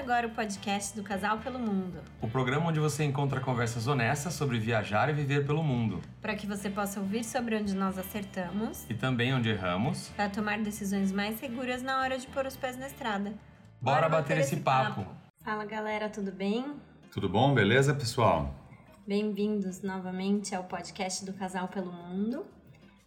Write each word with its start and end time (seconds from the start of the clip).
agora 0.00 0.26
o 0.26 0.30
podcast 0.30 0.96
do 0.96 1.02
Casal 1.02 1.38
pelo 1.40 1.58
Mundo. 1.58 2.00
O 2.22 2.26
programa 2.26 2.70
onde 2.70 2.80
você 2.80 3.04
encontra 3.04 3.38
conversas 3.38 3.86
honestas 3.86 4.32
sobre 4.32 4.58
viajar 4.58 5.10
e 5.10 5.12
viver 5.12 5.44
pelo 5.44 5.62
mundo. 5.62 6.00
Para 6.22 6.34
que 6.34 6.46
você 6.46 6.70
possa 6.70 7.00
ouvir 7.00 7.22
sobre 7.22 7.54
onde 7.54 7.74
nós 7.74 7.98
acertamos. 7.98 8.86
E 8.88 8.94
também 8.94 9.34
onde 9.34 9.50
erramos. 9.50 10.08
Para 10.16 10.30
tomar 10.30 10.58
decisões 10.60 11.12
mais 11.12 11.38
seguras 11.38 11.82
na 11.82 12.00
hora 12.00 12.16
de 12.16 12.26
pôr 12.28 12.46
os 12.46 12.56
pés 12.56 12.78
na 12.78 12.86
estrada. 12.86 13.34
Bora, 13.78 13.96
Bora 13.96 14.08
bater, 14.08 14.36
bater, 14.36 14.38
esse 14.38 14.56
papo. 14.56 15.02
papo. 15.02 15.14
Fala 15.44 15.66
galera, 15.66 16.08
tudo 16.08 16.32
bem? 16.32 16.76
Tudo 17.12 17.28
bom? 17.28 17.52
Beleza, 17.52 17.92
pessoal? 17.92 18.54
Bem-vindos 19.06 19.82
novamente 19.82 20.54
ao 20.54 20.64
podcast 20.64 21.26
do 21.26 21.34
Casal 21.34 21.68
pelo 21.68 21.92
Mundo. 21.92 22.46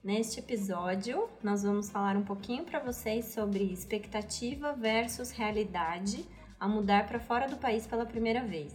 Neste 0.04 0.40
episódio, 0.40 1.28
nós 1.42 1.64
vamos 1.64 1.90
falar 1.90 2.16
um 2.16 2.24
pouquinho 2.24 2.64
para 2.64 2.78
vocês 2.78 3.34
sobre 3.34 3.64
expectativa 3.64 4.74
versus 4.74 5.32
realidade 5.32 6.24
ao 6.64 6.70
mudar 6.70 7.06
para 7.06 7.20
fora 7.20 7.46
do 7.46 7.58
país 7.58 7.86
pela 7.86 8.06
primeira 8.06 8.42
vez. 8.42 8.72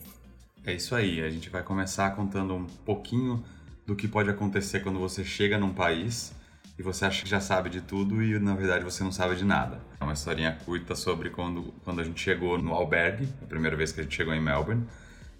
É 0.63 0.75
isso 0.75 0.95
aí, 0.95 1.23
a 1.23 1.31
gente 1.31 1.49
vai 1.49 1.63
começar 1.63 2.11
contando 2.11 2.55
um 2.55 2.67
pouquinho 2.67 3.43
do 3.87 3.97
que 3.97 4.07
pode 4.07 4.29
acontecer 4.29 4.81
quando 4.81 4.99
você 4.99 5.25
chega 5.25 5.57
num 5.57 5.73
país 5.73 6.35
e 6.79 6.83
você 6.83 7.07
acha 7.07 7.23
que 7.23 7.31
já 7.31 7.41
sabe 7.41 7.71
de 7.71 7.81
tudo 7.81 8.23
e 8.23 8.39
na 8.39 8.55
verdade 8.55 8.85
você 8.85 9.03
não 9.03 9.11
sabe 9.11 9.37
de 9.37 9.45
nada. 9.45 9.81
É 9.99 10.05
uma 10.05 10.13
historinha 10.13 10.53
curta 10.67 10.95
sobre 10.95 11.31
quando, 11.31 11.73
quando 11.83 12.03
a 12.03 12.05
gente 12.05 12.21
chegou 12.21 12.59
no 12.59 12.75
albergue, 12.75 13.27
a 13.41 13.47
primeira 13.47 13.75
vez 13.75 13.91
que 13.91 14.01
a 14.01 14.03
gente 14.03 14.15
chegou 14.15 14.35
em 14.35 14.41
Melbourne, 14.41 14.87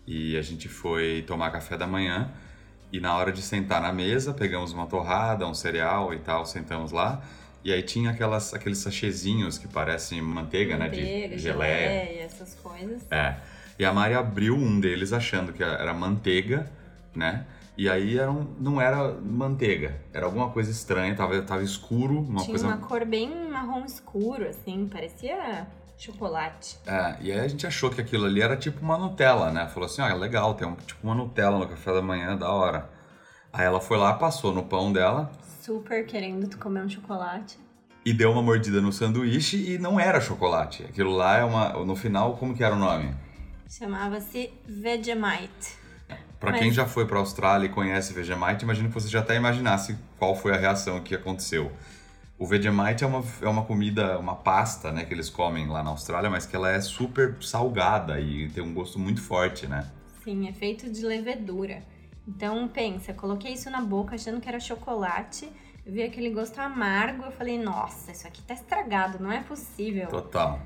e 0.07 0.35
a 0.35 0.41
gente 0.41 0.71
foi 0.71 1.23
tomar 1.27 1.51
café 1.51 1.77
da 1.77 1.87
manhã 1.87 2.33
e 2.91 2.99
na 2.99 3.15
hora 3.15 3.31
de 3.31 3.43
sentar 3.43 3.83
na 3.83 3.93
mesa, 3.93 4.33
pegamos 4.33 4.73
uma 4.73 4.87
torrada, 4.87 5.47
um 5.47 5.53
cereal 5.53 6.15
e 6.15 6.19
tal, 6.19 6.47
sentamos 6.47 6.93
lá. 6.93 7.23
E 7.65 7.73
aí 7.73 7.83
tinha 7.83 8.11
aquelas, 8.11 8.55
aqueles 8.55 8.79
sachezinhos 8.79 9.59
que 9.59 9.69
parecem 9.69 10.23
manteiga, 10.23 10.77
manteiga 10.77 10.79
né? 10.79 10.89
De 10.89 11.39
geleia. 11.39 11.39
geleia. 11.39 12.25
essas 12.25 12.55
coisas. 12.55 13.03
É. 13.11 13.37
E 13.79 13.85
a 13.85 13.93
Mari 13.93 14.15
abriu 14.15 14.57
um 14.57 14.81
deles 14.81 15.13
achando 15.13 15.53
que 15.53 15.63
era 15.63 15.93
manteiga, 15.95 16.71
né? 17.15 17.47
E 17.77 17.89
aí 17.89 18.19
era 18.19 18.31
um, 18.31 18.45
não 18.59 18.81
era 18.81 19.13
manteiga, 19.13 20.01
era 20.13 20.27
alguma 20.27 20.51
coisa 20.51 20.69
estranha, 20.69 21.15
tava, 21.15 21.41
tava 21.43 21.63
escuro, 21.63 22.19
uma 22.23 22.41
Tinha 22.41 22.49
coisa... 22.49 22.67
uma 22.67 22.79
cor 22.79 23.05
bem 23.05 23.49
marrom 23.49 23.85
escuro, 23.85 24.49
assim, 24.49 24.89
parecia 24.93 25.65
chocolate. 25.97 26.77
É, 26.85 27.17
e 27.21 27.31
aí 27.31 27.39
a 27.39 27.47
gente 27.47 27.65
achou 27.69 27.89
que 27.89 28.01
aquilo 28.01 28.27
ali 28.27 28.43
era 28.43 28.57
tipo 28.57 28.81
uma 28.81 28.99
Nutella, 28.99 29.53
né? 29.53 29.69
Falou 29.69 29.87
assim, 29.87 30.03
ah, 30.03 30.13
legal, 30.13 30.55
tem 30.55 30.67
um, 30.67 30.75
tipo 30.75 31.07
uma 31.07 31.15
Nutella 31.15 31.57
no 31.57 31.69
café 31.69 31.93
da 31.93 32.03
manhã, 32.03 32.37
da 32.37 32.51
hora. 32.51 32.91
Aí 33.53 33.65
ela 33.65 33.81
foi 33.81 33.97
lá, 33.97 34.13
passou 34.15 34.53
no 34.53 34.65
pão 34.65 34.93
dela. 34.93 35.31
Super 35.69 36.07
querendo 36.07 36.57
comer 36.57 36.83
um 36.83 36.89
chocolate. 36.89 37.59
E 38.03 38.15
deu 38.15 38.33
uma 38.33 38.41
mordida 38.41 38.81
no 38.81 38.91
sanduíche 38.91 39.71
e 39.71 39.79
não 39.79 40.01
era 40.01 40.19
chocolate. 40.19 40.83
Aquilo 40.85 41.11
lá 41.11 41.37
é 41.37 41.45
uma... 41.45 41.85
No 41.85 41.95
final, 41.95 42.39
como 42.39 42.57
que 42.57 42.65
era 42.65 42.75
o 42.75 42.79
nome? 42.79 43.15
Chamava-se 43.69 44.51
Vegemite. 44.67 45.77
Para 46.41 46.53
Mas... 46.53 46.61
quem 46.61 46.73
já 46.73 46.87
foi 46.87 47.07
para 47.07 47.19
a 47.19 47.21
Austrália 47.21 47.67
e 47.67 47.69
conhece 47.69 48.15
Vegemite, 48.15 48.65
imagino 48.65 48.89
que 48.89 48.95
você 48.95 49.09
já 49.09 49.21
até 49.21 49.37
imaginasse 49.37 49.99
qual 50.19 50.35
foi 50.35 50.55
a 50.55 50.57
reação 50.57 51.03
que 51.03 51.15
aconteceu. 51.15 51.71
O 52.39 52.47
Vegemite 52.47 53.05
é 53.05 53.07
uma, 53.07 53.23
é 53.43 53.49
uma 53.49 53.65
comida, 53.67 54.19
uma 54.19 54.37
pasta, 54.37 54.91
né, 54.91 55.05
que 55.05 55.13
eles 55.13 55.29
comem 55.29 55.69
lá 55.69 55.83
na 55.83 55.91
Austrália, 55.91 56.31
mas 56.31 56.47
que 56.47 56.57
ela 56.57 56.71
é 56.71 56.81
super 56.81 57.37
salgada 57.43 58.19
e 58.19 58.49
tem 58.49 58.65
um 58.65 58.73
gosto 58.73 58.99
muito 58.99 59.21
forte, 59.21 59.67
né? 59.67 59.87
Sim, 60.25 60.49
é 60.49 60.53
feito 60.55 60.91
de 60.91 61.05
levedura. 61.05 61.83
Então, 62.29 62.69
pensa, 62.69 63.15
coloquei 63.15 63.55
isso 63.55 63.71
na 63.71 63.81
boca 63.81 64.15
achando 64.15 64.39
que 64.39 64.47
era 64.47 64.61
chocolate, 64.61 65.49
eu 65.87 65.91
vi 65.91 66.03
aquele 66.03 66.29
gosto 66.29 66.59
amargo, 66.59 67.25
eu 67.25 67.33
falei, 67.33 67.59
nossa, 67.59 68.13
isso 68.13 68.27
aqui 68.27 68.43
tá 68.43 68.53
estragado, 68.53 69.19
não 69.19 69.33
é 69.33 69.43
possível. 69.43 70.09
Total. 70.09 70.61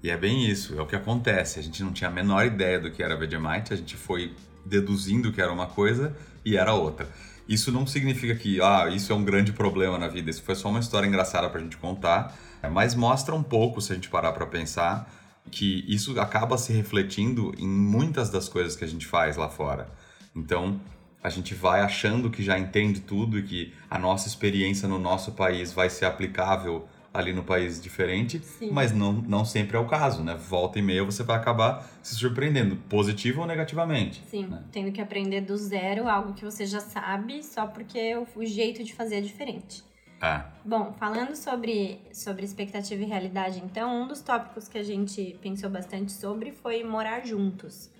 E 0.00 0.08
é 0.08 0.16
bem 0.16 0.48
isso, 0.48 0.78
é 0.78 0.80
o 0.80 0.86
que 0.86 0.94
acontece. 0.94 1.58
A 1.58 1.62
gente 1.62 1.82
não 1.82 1.92
tinha 1.92 2.08
a 2.08 2.12
menor 2.12 2.46
ideia 2.46 2.78
do 2.78 2.88
que 2.88 3.02
era 3.02 3.16
Vegemite, 3.16 3.72
a 3.72 3.76
gente 3.76 3.96
foi 3.96 4.32
deduzindo 4.64 5.32
que 5.32 5.42
era 5.42 5.52
uma 5.52 5.66
coisa 5.66 6.16
e 6.44 6.56
era 6.56 6.72
outra. 6.72 7.08
Isso 7.48 7.72
não 7.72 7.84
significa 7.84 8.36
que 8.36 8.62
ah, 8.62 8.88
isso 8.88 9.12
é 9.12 9.16
um 9.16 9.24
grande 9.24 9.52
problema 9.52 9.98
na 9.98 10.06
vida. 10.06 10.30
Isso 10.30 10.44
foi 10.44 10.54
só 10.54 10.68
uma 10.68 10.78
história 10.78 11.08
engraçada 11.08 11.50
para 11.50 11.58
a 11.58 11.62
gente 11.62 11.76
contar, 11.76 12.32
mas 12.70 12.94
mostra 12.94 13.34
um 13.34 13.42
pouco, 13.42 13.80
se 13.80 13.90
a 13.90 13.96
gente 13.96 14.08
parar 14.08 14.30
para 14.30 14.46
pensar, 14.46 15.12
que 15.50 15.84
isso 15.88 16.18
acaba 16.20 16.56
se 16.56 16.72
refletindo 16.72 17.52
em 17.58 17.66
muitas 17.66 18.30
das 18.30 18.48
coisas 18.48 18.76
que 18.76 18.84
a 18.84 18.88
gente 18.88 19.04
faz 19.04 19.36
lá 19.36 19.48
fora. 19.48 19.90
Então, 20.34 20.80
a 21.22 21.28
gente 21.28 21.54
vai 21.54 21.80
achando 21.80 22.30
que 22.30 22.42
já 22.42 22.58
entende 22.58 23.00
tudo 23.00 23.38
e 23.38 23.42
que 23.42 23.72
a 23.88 23.98
nossa 23.98 24.26
experiência 24.26 24.88
no 24.88 24.98
nosso 24.98 25.32
país 25.32 25.72
vai 25.72 25.88
ser 25.88 26.04
aplicável 26.04 26.86
ali 27.12 27.32
no 27.32 27.42
país 27.42 27.80
diferente, 27.80 28.40
Sim. 28.40 28.70
mas 28.70 28.90
não, 28.92 29.12
não 29.12 29.44
sempre 29.44 29.76
é 29.76 29.80
o 29.80 29.86
caso, 29.86 30.24
né? 30.24 30.34
Volta 30.34 30.78
e 30.78 30.82
meia 30.82 31.04
você 31.04 31.22
vai 31.22 31.36
acabar 31.36 31.86
se 32.02 32.14
surpreendendo, 32.14 32.76
positivo 32.88 33.42
ou 33.42 33.46
negativamente. 33.46 34.22
Sim, 34.30 34.46
né? 34.46 34.62
tendo 34.72 34.90
que 34.90 35.00
aprender 35.00 35.42
do 35.42 35.56
zero 35.56 36.08
algo 36.08 36.32
que 36.32 36.44
você 36.44 36.64
já 36.64 36.80
sabe, 36.80 37.42
só 37.42 37.66
porque 37.66 38.16
o, 38.16 38.26
o 38.34 38.46
jeito 38.46 38.82
de 38.82 38.94
fazer 38.94 39.16
é 39.16 39.20
diferente. 39.20 39.84
É. 40.22 40.40
Bom, 40.64 40.94
falando 40.98 41.34
sobre, 41.34 42.00
sobre 42.12 42.44
expectativa 42.44 43.02
e 43.02 43.06
realidade, 43.06 43.60
então, 43.62 44.02
um 44.02 44.08
dos 44.08 44.20
tópicos 44.20 44.68
que 44.68 44.78
a 44.78 44.82
gente 44.82 45.36
pensou 45.42 45.68
bastante 45.68 46.12
sobre 46.12 46.52
foi 46.52 46.82
morar 46.84 47.26
juntos. 47.26 47.90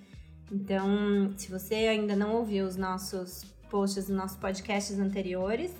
Então, 0.53 1.33
se 1.35 1.49
você 1.49 1.73
ainda 1.73 2.15
não 2.15 2.35
ouviu 2.35 2.65
os 2.67 2.77
nossos 2.77 3.43
posts, 3.71 4.07
os 4.07 4.15
nossos 4.15 4.37
podcasts 4.37 4.99
anteriores, 4.99 5.71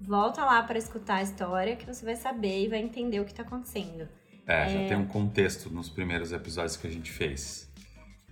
volta 0.00 0.42
lá 0.42 0.62
para 0.62 0.78
escutar 0.78 1.16
a 1.16 1.22
história 1.22 1.76
que 1.76 1.84
você 1.84 2.02
vai 2.02 2.16
saber 2.16 2.64
e 2.64 2.68
vai 2.68 2.78
entender 2.78 3.20
o 3.20 3.26
que 3.26 3.32
está 3.32 3.42
acontecendo. 3.42 4.08
É, 4.46 4.68
já 4.68 4.80
é... 4.80 4.88
tem 4.88 4.96
um 4.96 5.06
contexto 5.06 5.68
nos 5.68 5.90
primeiros 5.90 6.32
episódios 6.32 6.78
que 6.78 6.86
a 6.86 6.90
gente 6.90 7.12
fez. 7.12 7.70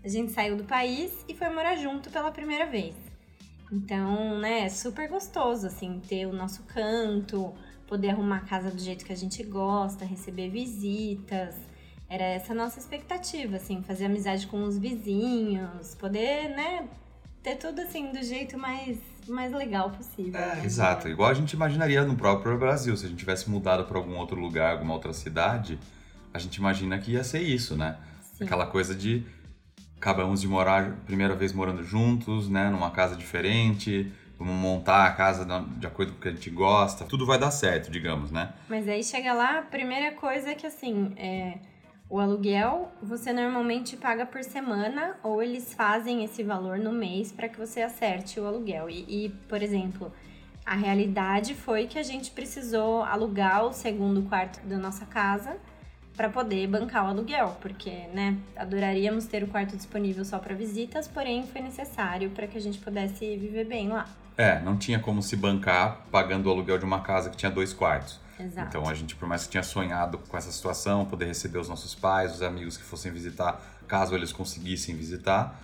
A 0.02 0.08
gente 0.08 0.32
saiu 0.32 0.56
do 0.56 0.64
país 0.64 1.12
e 1.28 1.34
foi 1.34 1.50
morar 1.50 1.76
junto 1.76 2.08
pela 2.08 2.32
primeira 2.32 2.64
vez. 2.64 2.94
Então, 3.70 4.38
né, 4.38 4.62
é 4.62 4.68
super 4.70 5.06
gostoso, 5.06 5.66
assim, 5.66 6.00
ter 6.08 6.24
o 6.24 6.32
nosso 6.32 6.62
canto, 6.62 7.54
poder 7.86 8.10
arrumar 8.10 8.38
a 8.38 8.40
casa 8.40 8.70
do 8.70 8.80
jeito 8.80 9.04
que 9.04 9.12
a 9.12 9.16
gente 9.16 9.42
gosta, 9.42 10.04
receber 10.06 10.48
visitas. 10.48 11.54
Era 12.10 12.24
essa 12.24 12.52
a 12.52 12.56
nossa 12.56 12.80
expectativa, 12.80 13.54
assim, 13.54 13.84
fazer 13.84 14.06
amizade 14.06 14.48
com 14.48 14.64
os 14.64 14.76
vizinhos, 14.76 15.94
poder, 15.94 16.48
né, 16.48 16.88
ter 17.40 17.54
tudo 17.54 17.80
assim 17.82 18.10
do 18.10 18.20
jeito 18.20 18.58
mais, 18.58 18.98
mais 19.28 19.52
legal 19.52 19.90
possível. 19.90 20.38
É, 20.38 20.56
né? 20.56 20.64
exato. 20.64 21.08
Igual 21.08 21.30
a 21.30 21.34
gente 21.34 21.52
imaginaria 21.52 22.02
no 22.02 22.16
próprio 22.16 22.58
Brasil. 22.58 22.96
Se 22.96 23.06
a 23.06 23.08
gente 23.08 23.18
tivesse 23.18 23.48
mudado 23.48 23.84
para 23.84 23.96
algum 23.96 24.16
outro 24.16 24.38
lugar, 24.40 24.72
alguma 24.72 24.94
outra 24.94 25.12
cidade, 25.12 25.78
a 26.34 26.38
gente 26.40 26.56
imagina 26.56 26.98
que 26.98 27.12
ia 27.12 27.22
ser 27.22 27.42
isso, 27.42 27.76
né? 27.76 27.96
Sim. 28.34 28.44
Aquela 28.44 28.66
coisa 28.66 28.92
de 28.92 29.24
acabamos 29.96 30.40
de 30.40 30.48
morar, 30.48 30.96
primeira 31.06 31.36
vez 31.36 31.52
morando 31.52 31.84
juntos, 31.84 32.48
né? 32.48 32.70
Numa 32.70 32.90
casa 32.90 33.14
diferente, 33.14 34.10
vamos 34.36 34.54
montar 34.54 35.06
a 35.06 35.12
casa 35.12 35.46
de 35.76 35.86
acordo 35.86 36.12
com 36.12 36.18
o 36.18 36.20
que 36.22 36.28
a 36.28 36.32
gente 36.32 36.50
gosta. 36.50 37.04
Tudo 37.04 37.24
vai 37.24 37.38
dar 37.38 37.52
certo, 37.52 37.88
digamos, 37.88 38.32
né? 38.32 38.52
Mas 38.68 38.88
aí 38.88 39.04
chega 39.04 39.32
lá, 39.32 39.58
a 39.58 39.62
primeira 39.62 40.12
coisa 40.16 40.50
é 40.50 40.54
que 40.56 40.66
assim, 40.66 41.12
é 41.16 41.58
o 42.10 42.18
aluguel 42.18 42.90
você 43.00 43.32
normalmente 43.32 43.96
paga 43.96 44.26
por 44.26 44.42
semana 44.42 45.16
ou 45.22 45.40
eles 45.40 45.72
fazem 45.72 46.24
esse 46.24 46.42
valor 46.42 46.76
no 46.76 46.90
mês 46.92 47.30
para 47.30 47.48
que 47.48 47.56
você 47.56 47.80
acerte 47.80 48.40
o 48.40 48.46
aluguel. 48.46 48.90
E, 48.90 49.26
e, 49.26 49.28
por 49.48 49.62
exemplo, 49.62 50.12
a 50.66 50.74
realidade 50.74 51.54
foi 51.54 51.86
que 51.86 51.98
a 51.98 52.02
gente 52.02 52.32
precisou 52.32 53.04
alugar 53.04 53.64
o 53.64 53.72
segundo 53.72 54.22
quarto 54.28 54.60
da 54.66 54.76
nossa 54.76 55.06
casa 55.06 55.56
para 56.20 56.28
poder 56.28 56.66
bancar 56.66 57.06
o 57.06 57.08
aluguel, 57.08 57.56
porque, 57.62 57.90
né, 58.12 58.36
adoraríamos 58.54 59.24
ter 59.24 59.42
o 59.42 59.46
quarto 59.46 59.74
disponível 59.74 60.22
só 60.22 60.38
para 60.38 60.54
visitas, 60.54 61.08
porém 61.08 61.46
foi 61.46 61.62
necessário 61.62 62.28
para 62.28 62.46
que 62.46 62.58
a 62.58 62.60
gente 62.60 62.78
pudesse 62.78 63.38
viver 63.38 63.64
bem 63.64 63.88
lá. 63.88 64.06
É, 64.36 64.60
não 64.60 64.76
tinha 64.76 64.98
como 64.98 65.22
se 65.22 65.34
bancar 65.34 66.02
pagando 66.10 66.46
o 66.46 66.52
aluguel 66.52 66.76
de 66.76 66.84
uma 66.84 67.00
casa 67.00 67.30
que 67.30 67.38
tinha 67.38 67.50
dois 67.50 67.72
quartos. 67.72 68.20
Exato. 68.38 68.68
Então 68.68 68.86
a 68.86 68.92
gente, 68.92 69.16
por 69.16 69.26
mais 69.26 69.44
que 69.44 69.52
tinha 69.52 69.62
sonhado 69.62 70.18
com 70.18 70.36
essa 70.36 70.52
situação, 70.52 71.06
poder 71.06 71.24
receber 71.24 71.58
os 71.58 71.70
nossos 71.70 71.94
pais, 71.94 72.34
os 72.34 72.42
amigos 72.42 72.76
que 72.76 72.84
fossem 72.84 73.10
visitar, 73.10 73.58
caso 73.88 74.14
eles 74.14 74.30
conseguissem 74.30 74.94
visitar, 74.94 75.58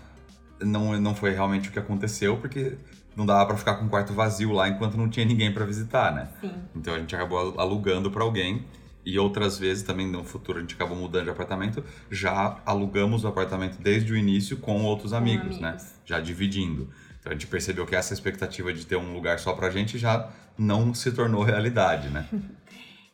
não, 0.58 0.98
não 0.98 1.14
foi 1.14 1.34
realmente 1.34 1.68
o 1.68 1.72
que 1.72 1.78
aconteceu, 1.78 2.38
porque 2.38 2.78
não 3.14 3.26
dava 3.26 3.44
para 3.44 3.58
ficar 3.58 3.74
com 3.74 3.84
o 3.84 3.90
quarto 3.90 4.14
vazio 4.14 4.52
lá 4.52 4.66
enquanto 4.70 4.96
não 4.96 5.10
tinha 5.10 5.26
ninguém 5.26 5.52
para 5.52 5.66
visitar, 5.66 6.14
né? 6.14 6.28
Sim. 6.40 6.54
Então 6.74 6.94
a 6.94 6.98
gente 6.98 7.14
acabou 7.14 7.60
alugando 7.60 8.10
para 8.10 8.22
alguém 8.22 8.64
e 9.06 9.20
outras 9.20 9.56
vezes 9.56 9.84
também 9.84 10.10
no 10.10 10.24
futuro 10.24 10.58
a 10.58 10.60
gente 10.60 10.74
acabou 10.74 10.96
mudando 10.96 11.24
de 11.24 11.30
apartamento, 11.30 11.84
já 12.10 12.60
alugamos 12.66 13.22
o 13.22 13.28
apartamento 13.28 13.78
desde 13.80 14.12
o 14.12 14.16
início 14.16 14.56
com 14.56 14.82
outros 14.82 15.12
com 15.12 15.16
amigos, 15.16 15.60
né? 15.60 15.68
amigos, 15.68 15.84
né? 15.84 15.90
Já 16.04 16.18
dividindo. 16.18 16.90
Então 17.20 17.30
a 17.30 17.34
gente 17.34 17.46
percebeu 17.46 17.86
que 17.86 17.94
essa 17.94 18.12
expectativa 18.12 18.72
de 18.72 18.84
ter 18.84 18.96
um 18.96 19.14
lugar 19.14 19.38
só 19.38 19.52
pra 19.52 19.70
gente 19.70 19.96
já 19.96 20.28
não 20.58 20.92
se 20.92 21.12
tornou 21.12 21.44
realidade, 21.44 22.08
né? 22.08 22.26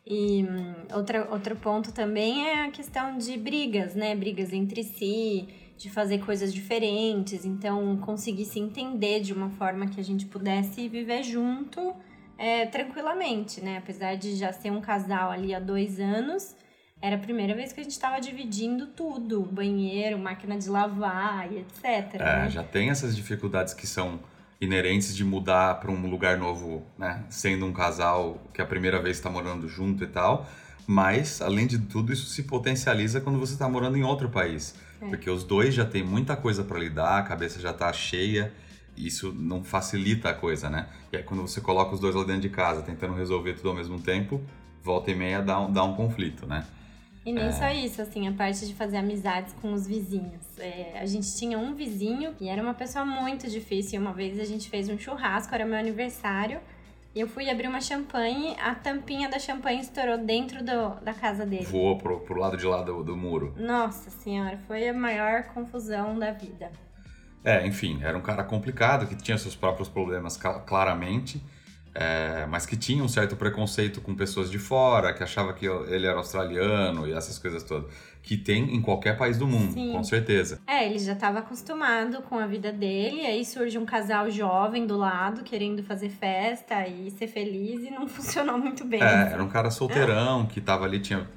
E 0.05 0.43
hum, 0.43 0.73
outra, 0.93 1.29
outro 1.31 1.55
ponto 1.55 1.93
também 1.93 2.45
é 2.45 2.65
a 2.65 2.71
questão 2.71 3.17
de 3.17 3.37
brigas, 3.37 3.95
né? 3.95 4.13
Brigas 4.13 4.51
entre 4.51 4.83
si, 4.83 5.47
de 5.77 5.89
fazer 5.89 6.19
coisas 6.19 6.53
diferentes. 6.53 7.45
Então, 7.45 7.95
conseguir 7.95 8.43
se 8.43 8.59
entender 8.59 9.21
de 9.21 9.31
uma 9.31 9.49
forma 9.51 9.87
que 9.87 10.01
a 10.01 10.03
gente 10.03 10.25
pudesse 10.25 10.89
viver 10.89 11.23
junto 11.23 11.95
é, 12.37 12.65
tranquilamente, 12.65 13.61
né? 13.61 13.77
Apesar 13.77 14.15
de 14.15 14.35
já 14.35 14.51
ser 14.51 14.71
um 14.71 14.81
casal 14.81 15.31
ali 15.31 15.53
há 15.53 15.59
dois 15.59 15.99
anos, 15.99 16.55
era 17.01 17.15
a 17.15 17.19
primeira 17.19 17.53
vez 17.53 17.73
que 17.73 17.79
a 17.79 17.83
gente 17.83 17.91
estava 17.91 18.19
dividindo 18.19 18.87
tudo, 18.87 19.41
banheiro, 19.41 20.17
máquina 20.17 20.57
de 20.57 20.69
lavar 20.69 21.51
e 21.51 21.59
etc. 21.59 22.15
É, 22.15 22.17
né? 22.17 22.49
já 22.49 22.63
tem 22.63 22.89
essas 22.89 23.15
dificuldades 23.15 23.73
que 23.73 23.85
são 23.85 24.19
inerentes 24.61 25.13
de 25.13 25.25
mudar 25.25 25.81
para 25.81 25.91
um 25.91 26.09
lugar 26.09 26.37
novo, 26.37 26.83
né? 26.97 27.23
Sendo 27.29 27.65
um 27.65 27.73
casal 27.73 28.41
que 28.53 28.61
a 28.61 28.65
primeira 28.65 29.01
vez 29.01 29.17
está 29.17 29.29
morando 29.29 29.67
junto 29.67 30.03
e 30.03 30.07
tal. 30.07 30.47
Mas, 30.87 31.41
além 31.41 31.67
de 31.67 31.77
tudo, 31.77 32.11
isso 32.11 32.27
se 32.27 32.43
potencializa 32.43 33.21
quando 33.21 33.39
você 33.39 33.53
está 33.53 33.67
morando 33.67 33.97
em 33.97 34.03
outro 34.03 34.29
país. 34.29 34.75
É. 35.01 35.07
Porque 35.07 35.29
os 35.29 35.43
dois 35.43 35.73
já 35.73 35.85
têm 35.85 36.03
muita 36.03 36.35
coisa 36.35 36.63
para 36.63 36.79
lidar, 36.79 37.19
a 37.19 37.23
cabeça 37.23 37.59
já 37.59 37.71
está 37.71 37.91
cheia. 37.91 38.53
Isso 38.95 39.33
não 39.33 39.63
facilita 39.63 40.29
a 40.29 40.33
coisa, 40.33 40.69
né? 40.69 40.87
E 41.11 41.17
aí, 41.17 41.23
quando 41.23 41.41
você 41.41 41.59
coloca 41.59 41.93
os 41.93 41.99
dois 41.99 42.15
lá 42.15 42.23
dentro 42.23 42.41
de 42.41 42.49
casa, 42.49 42.81
tentando 42.81 43.13
resolver 43.13 43.53
tudo 43.53 43.69
ao 43.69 43.75
mesmo 43.75 43.99
tempo, 43.99 44.41
volta 44.81 45.11
e 45.11 45.15
meia 45.15 45.41
dá 45.41 45.59
um, 45.59 45.71
dá 45.71 45.83
um 45.83 45.95
conflito, 45.95 46.45
né? 46.45 46.65
E 47.25 47.31
nem 47.31 47.51
só 47.53 47.69
isso, 47.69 48.01
assim, 48.01 48.27
a 48.27 48.33
parte 48.33 48.67
de 48.67 48.73
fazer 48.73 48.97
amizades 48.97 49.53
com 49.61 49.71
os 49.71 49.87
vizinhos. 49.87 50.41
É, 50.59 50.99
a 50.99 51.05
gente 51.05 51.33
tinha 51.37 51.57
um 51.57 51.73
vizinho 51.73 52.35
e 52.39 52.49
era 52.49 52.61
uma 52.61 52.73
pessoa 52.73 53.05
muito 53.05 53.49
difícil. 53.49 54.01
Uma 54.01 54.11
vez 54.11 54.37
a 54.39 54.43
gente 54.43 54.69
fez 54.69 54.89
um 54.89 54.99
churrasco, 54.99 55.55
era 55.55 55.65
meu 55.65 55.79
aniversário, 55.79 56.59
e 57.15 57.21
eu 57.21 57.27
fui 57.27 57.49
abrir 57.49 57.67
uma 57.67 57.79
champanhe, 57.79 58.55
a 58.59 58.75
tampinha 58.75 59.29
da 59.29 59.39
champanhe 59.39 59.79
estourou 59.79 60.17
dentro 60.17 60.63
do, 60.65 60.99
da 61.01 61.13
casa 61.13 61.45
dele. 61.45 61.63
Voou 61.63 61.97
pro, 61.97 62.19
pro 62.19 62.39
lado 62.39 62.57
de 62.57 62.65
lá 62.65 62.81
do, 62.81 63.03
do 63.03 63.15
muro. 63.15 63.53
Nossa 63.55 64.09
senhora, 64.09 64.57
foi 64.67 64.89
a 64.89 64.93
maior 64.93 65.43
confusão 65.43 66.19
da 66.19 66.31
vida. 66.31 66.71
É, 67.43 67.65
enfim, 67.67 67.99
era 68.01 68.17
um 68.17 68.21
cara 68.21 68.43
complicado, 68.43 69.05
que 69.05 69.15
tinha 69.15 69.37
seus 69.37 69.55
próprios 69.55 69.89
problemas 69.89 70.37
cla- 70.37 70.59
claramente, 70.61 71.43
é, 71.95 72.47
mas 72.49 72.65
que 72.65 72.75
tinha 72.75 73.03
um 73.03 73.07
certo 73.07 73.35
preconceito 73.35 74.01
com 74.01 74.15
pessoas 74.15 74.49
de 74.49 74.57
fora, 74.57 75.13
que 75.13 75.21
achava 75.21 75.53
que 75.53 75.65
ele 75.65 76.07
era 76.07 76.17
australiano 76.17 77.05
e 77.07 77.11
essas 77.13 77.37
coisas 77.37 77.61
todas. 77.63 77.91
Que 78.23 78.37
tem 78.37 78.73
em 78.73 78.81
qualquer 78.81 79.17
país 79.17 79.37
do 79.37 79.45
mundo, 79.45 79.73
Sim. 79.73 79.91
com 79.91 80.03
certeza. 80.03 80.61
É, 80.65 80.85
ele 80.85 80.97
já 80.97 81.11
estava 81.11 81.39
acostumado 81.39 82.21
com 82.21 82.39
a 82.39 82.47
vida 82.47 82.71
dele, 82.71 83.25
aí 83.25 83.43
surge 83.43 83.77
um 83.77 83.85
casal 83.85 84.31
jovem 84.31 84.87
do 84.87 84.97
lado 84.97 85.43
querendo 85.43 85.83
fazer 85.83 86.09
festa 86.09 86.87
e 86.87 87.11
ser 87.11 87.27
feliz 87.27 87.83
e 87.85 87.91
não 87.91 88.07
funcionou 88.09 88.57
muito 88.57 88.85
bem. 88.85 89.03
É, 89.03 89.33
era 89.33 89.43
um 89.43 89.49
cara 89.49 89.69
solteirão, 89.69 90.45
que 90.45 90.61
tava 90.61 90.85
ali, 90.85 90.99
tinha. 90.99 91.27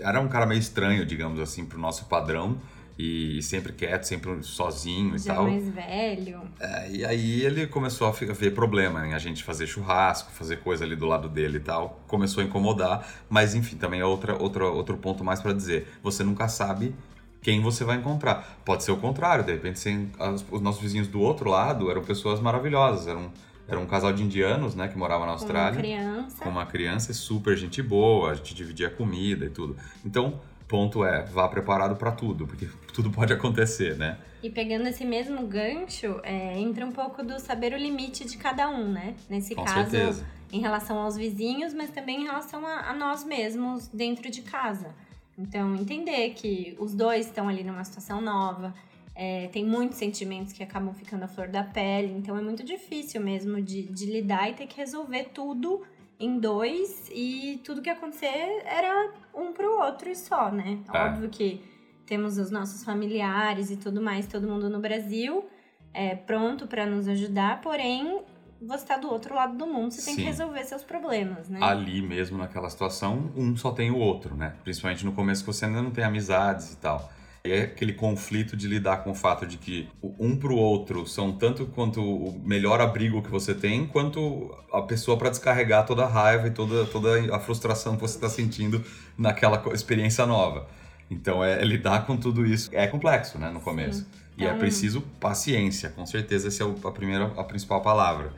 Era 0.00 0.18
um 0.18 0.28
cara 0.28 0.46
meio 0.46 0.58
estranho, 0.58 1.04
digamos 1.04 1.38
assim, 1.38 1.66
pro 1.66 1.78
nosso 1.78 2.06
padrão. 2.06 2.58
E 3.02 3.42
sempre 3.42 3.72
quieto, 3.72 4.04
sempre 4.04 4.42
sozinho 4.42 5.16
e 5.16 5.18
já 5.18 5.34
tal. 5.34 5.44
mais 5.44 5.66
velho. 5.68 6.42
É, 6.60 6.90
e 6.90 7.04
aí 7.04 7.42
ele 7.42 7.66
começou 7.66 8.06
a 8.06 8.10
ver 8.10 8.52
problema 8.52 9.06
em 9.06 9.14
a 9.14 9.18
gente 9.18 9.42
fazer 9.42 9.66
churrasco, 9.66 10.30
fazer 10.32 10.58
coisa 10.58 10.84
ali 10.84 10.94
do 10.94 11.06
lado 11.06 11.26
dele 11.28 11.56
e 11.56 11.60
tal. 11.60 12.02
Começou 12.06 12.42
a 12.42 12.46
incomodar, 12.46 13.08
mas 13.30 13.54
enfim, 13.54 13.76
também 13.76 14.00
é 14.00 14.04
outra, 14.04 14.36
outra, 14.36 14.66
outro 14.66 14.98
ponto 14.98 15.24
mais 15.24 15.40
pra 15.40 15.52
dizer. 15.54 15.88
Você 16.02 16.22
nunca 16.22 16.46
sabe 16.48 16.94
quem 17.40 17.62
você 17.62 17.84
vai 17.84 17.96
encontrar. 17.96 18.60
Pode 18.66 18.84
ser 18.84 18.92
o 18.92 18.98
contrário, 18.98 19.42
de 19.44 19.52
repente 19.52 19.78
você- 19.78 20.06
os 20.50 20.60
nossos 20.60 20.82
vizinhos 20.82 21.08
do 21.08 21.20
outro 21.20 21.48
lado 21.48 21.90
eram 21.90 22.02
pessoas 22.04 22.38
maravilhosas, 22.38 23.06
eram, 23.08 23.32
era 23.66 23.80
um 23.80 23.86
casal 23.86 24.12
de 24.12 24.22
indianos, 24.22 24.74
né, 24.74 24.88
que 24.88 24.98
morava 24.98 25.20
na 25.20 25.32
Com 25.32 25.38
uma 25.38 25.40
Austrália 25.40 25.78
criança. 25.80 26.36
com 26.44 26.50
uma 26.50 26.66
criança, 26.66 27.12
é 27.12 27.14
super 27.14 27.56
gente 27.56 27.80
boa, 27.82 28.32
a 28.32 28.34
gente 28.34 28.54
dividia 28.54 28.90
comida 28.90 29.46
e 29.46 29.50
tudo. 29.50 29.74
Então, 30.04 30.38
ponto 30.70 31.04
é, 31.04 31.24
vá 31.24 31.48
preparado 31.48 31.96
pra 31.96 32.12
tudo, 32.12 32.46
porque 32.46 32.68
tudo 32.94 33.10
pode 33.10 33.32
acontecer, 33.32 33.96
né? 33.96 34.16
E 34.40 34.48
pegando 34.48 34.86
esse 34.86 35.04
mesmo 35.04 35.44
gancho, 35.44 36.20
é, 36.22 36.56
entra 36.56 36.86
um 36.86 36.92
pouco 36.92 37.24
do 37.24 37.40
saber 37.40 37.74
o 37.74 37.76
limite 37.76 38.24
de 38.24 38.38
cada 38.38 38.68
um, 38.68 38.88
né? 38.88 39.16
Nesse 39.28 39.56
Com 39.56 39.64
caso, 39.64 39.90
certeza. 39.90 40.24
em 40.52 40.60
relação 40.60 40.96
aos 40.96 41.16
vizinhos, 41.16 41.74
mas 41.74 41.90
também 41.90 42.20
em 42.22 42.24
relação 42.24 42.64
a, 42.64 42.88
a 42.88 42.94
nós 42.94 43.24
mesmos 43.24 43.88
dentro 43.88 44.30
de 44.30 44.42
casa. 44.42 44.94
Então, 45.36 45.74
entender 45.74 46.30
que 46.30 46.76
os 46.78 46.94
dois 46.94 47.26
estão 47.26 47.48
ali 47.48 47.64
numa 47.64 47.82
situação 47.82 48.20
nova, 48.20 48.72
é, 49.14 49.48
tem 49.48 49.64
muitos 49.64 49.98
sentimentos 49.98 50.52
que 50.52 50.62
acabam 50.62 50.94
ficando 50.94 51.24
à 51.24 51.28
flor 51.28 51.48
da 51.48 51.64
pele, 51.64 52.12
então 52.16 52.38
é 52.38 52.40
muito 52.40 52.62
difícil 52.62 53.20
mesmo 53.20 53.60
de, 53.60 53.82
de 53.82 54.06
lidar 54.06 54.48
e 54.48 54.54
ter 54.54 54.66
que 54.66 54.76
resolver 54.76 55.30
tudo 55.34 55.82
em 56.20 56.38
dois 56.38 57.10
e 57.10 57.60
tudo 57.64 57.80
que 57.80 57.88
acontecer 57.88 58.62
era 58.66 59.10
um 59.34 59.52
pro 59.52 59.80
outro 59.80 60.10
e 60.10 60.14
só, 60.14 60.52
né? 60.52 60.78
É. 60.92 60.98
Óbvio 60.98 61.30
que 61.30 61.64
temos 62.04 62.36
os 62.36 62.50
nossos 62.50 62.84
familiares 62.84 63.70
e 63.70 63.76
tudo 63.76 64.02
mais, 64.02 64.26
todo 64.26 64.46
mundo 64.46 64.68
no 64.68 64.78
Brasil 64.78 65.48
é 65.94 66.14
pronto 66.14 66.66
para 66.66 66.86
nos 66.86 67.08
ajudar, 67.08 67.60
porém 67.60 68.22
você 68.60 68.84
tá 68.84 68.96
do 68.98 69.10
outro 69.10 69.34
lado 69.34 69.56
do 69.56 69.66
mundo, 69.66 69.92
você 69.92 70.04
tem 70.04 70.14
que 70.14 70.20
Sim. 70.20 70.26
resolver 70.26 70.62
seus 70.64 70.82
problemas, 70.82 71.48
né? 71.48 71.60
Ali 71.62 72.02
mesmo, 72.02 72.36
naquela 72.36 72.68
situação, 72.68 73.32
um 73.34 73.56
só 73.56 73.72
tem 73.72 73.90
o 73.90 73.96
outro, 73.96 74.34
né? 74.34 74.54
Principalmente 74.62 75.04
no 75.04 75.12
começo 75.12 75.42
que 75.42 75.46
você 75.46 75.64
ainda 75.64 75.80
não 75.80 75.90
tem 75.90 76.04
amizades 76.04 76.74
e 76.74 76.76
tal. 76.76 77.10
É 77.42 77.62
aquele 77.62 77.94
conflito 77.94 78.54
de 78.54 78.68
lidar 78.68 78.98
com 78.98 79.12
o 79.12 79.14
fato 79.14 79.46
de 79.46 79.56
que 79.56 79.88
um 80.02 80.36
pro 80.36 80.54
outro 80.56 81.06
são 81.06 81.32
tanto 81.32 81.64
quanto 81.66 82.02
o 82.02 82.38
melhor 82.44 82.82
abrigo 82.82 83.22
que 83.22 83.30
você 83.30 83.54
tem, 83.54 83.86
quanto 83.86 84.54
a 84.70 84.82
pessoa 84.82 85.16
para 85.16 85.30
descarregar 85.30 85.86
toda 85.86 86.04
a 86.04 86.08
raiva 86.08 86.48
e 86.48 86.50
toda, 86.50 86.84
toda 86.84 87.34
a 87.34 87.40
frustração 87.40 87.94
que 87.96 88.02
você 88.02 88.16
está 88.16 88.28
sentindo 88.28 88.84
naquela 89.16 89.62
experiência 89.72 90.26
nova. 90.26 90.68
Então, 91.10 91.42
é, 91.42 91.62
é 91.62 91.64
lidar 91.64 92.04
com 92.06 92.14
tudo 92.16 92.44
isso. 92.44 92.68
É 92.74 92.86
complexo, 92.86 93.38
né, 93.38 93.50
no 93.50 93.60
começo. 93.60 94.06
E 94.36 94.44
é 94.44 94.48
Então- 94.48 94.58
preciso 94.58 95.00
paciência, 95.18 95.88
com 95.88 96.04
certeza 96.04 96.48
essa 96.48 96.62
é 96.62 96.66
o- 96.66 96.76
a 96.86 96.92
primeira, 96.92 97.24
a 97.38 97.44
principal 97.44 97.80
palavra. 97.80 98.32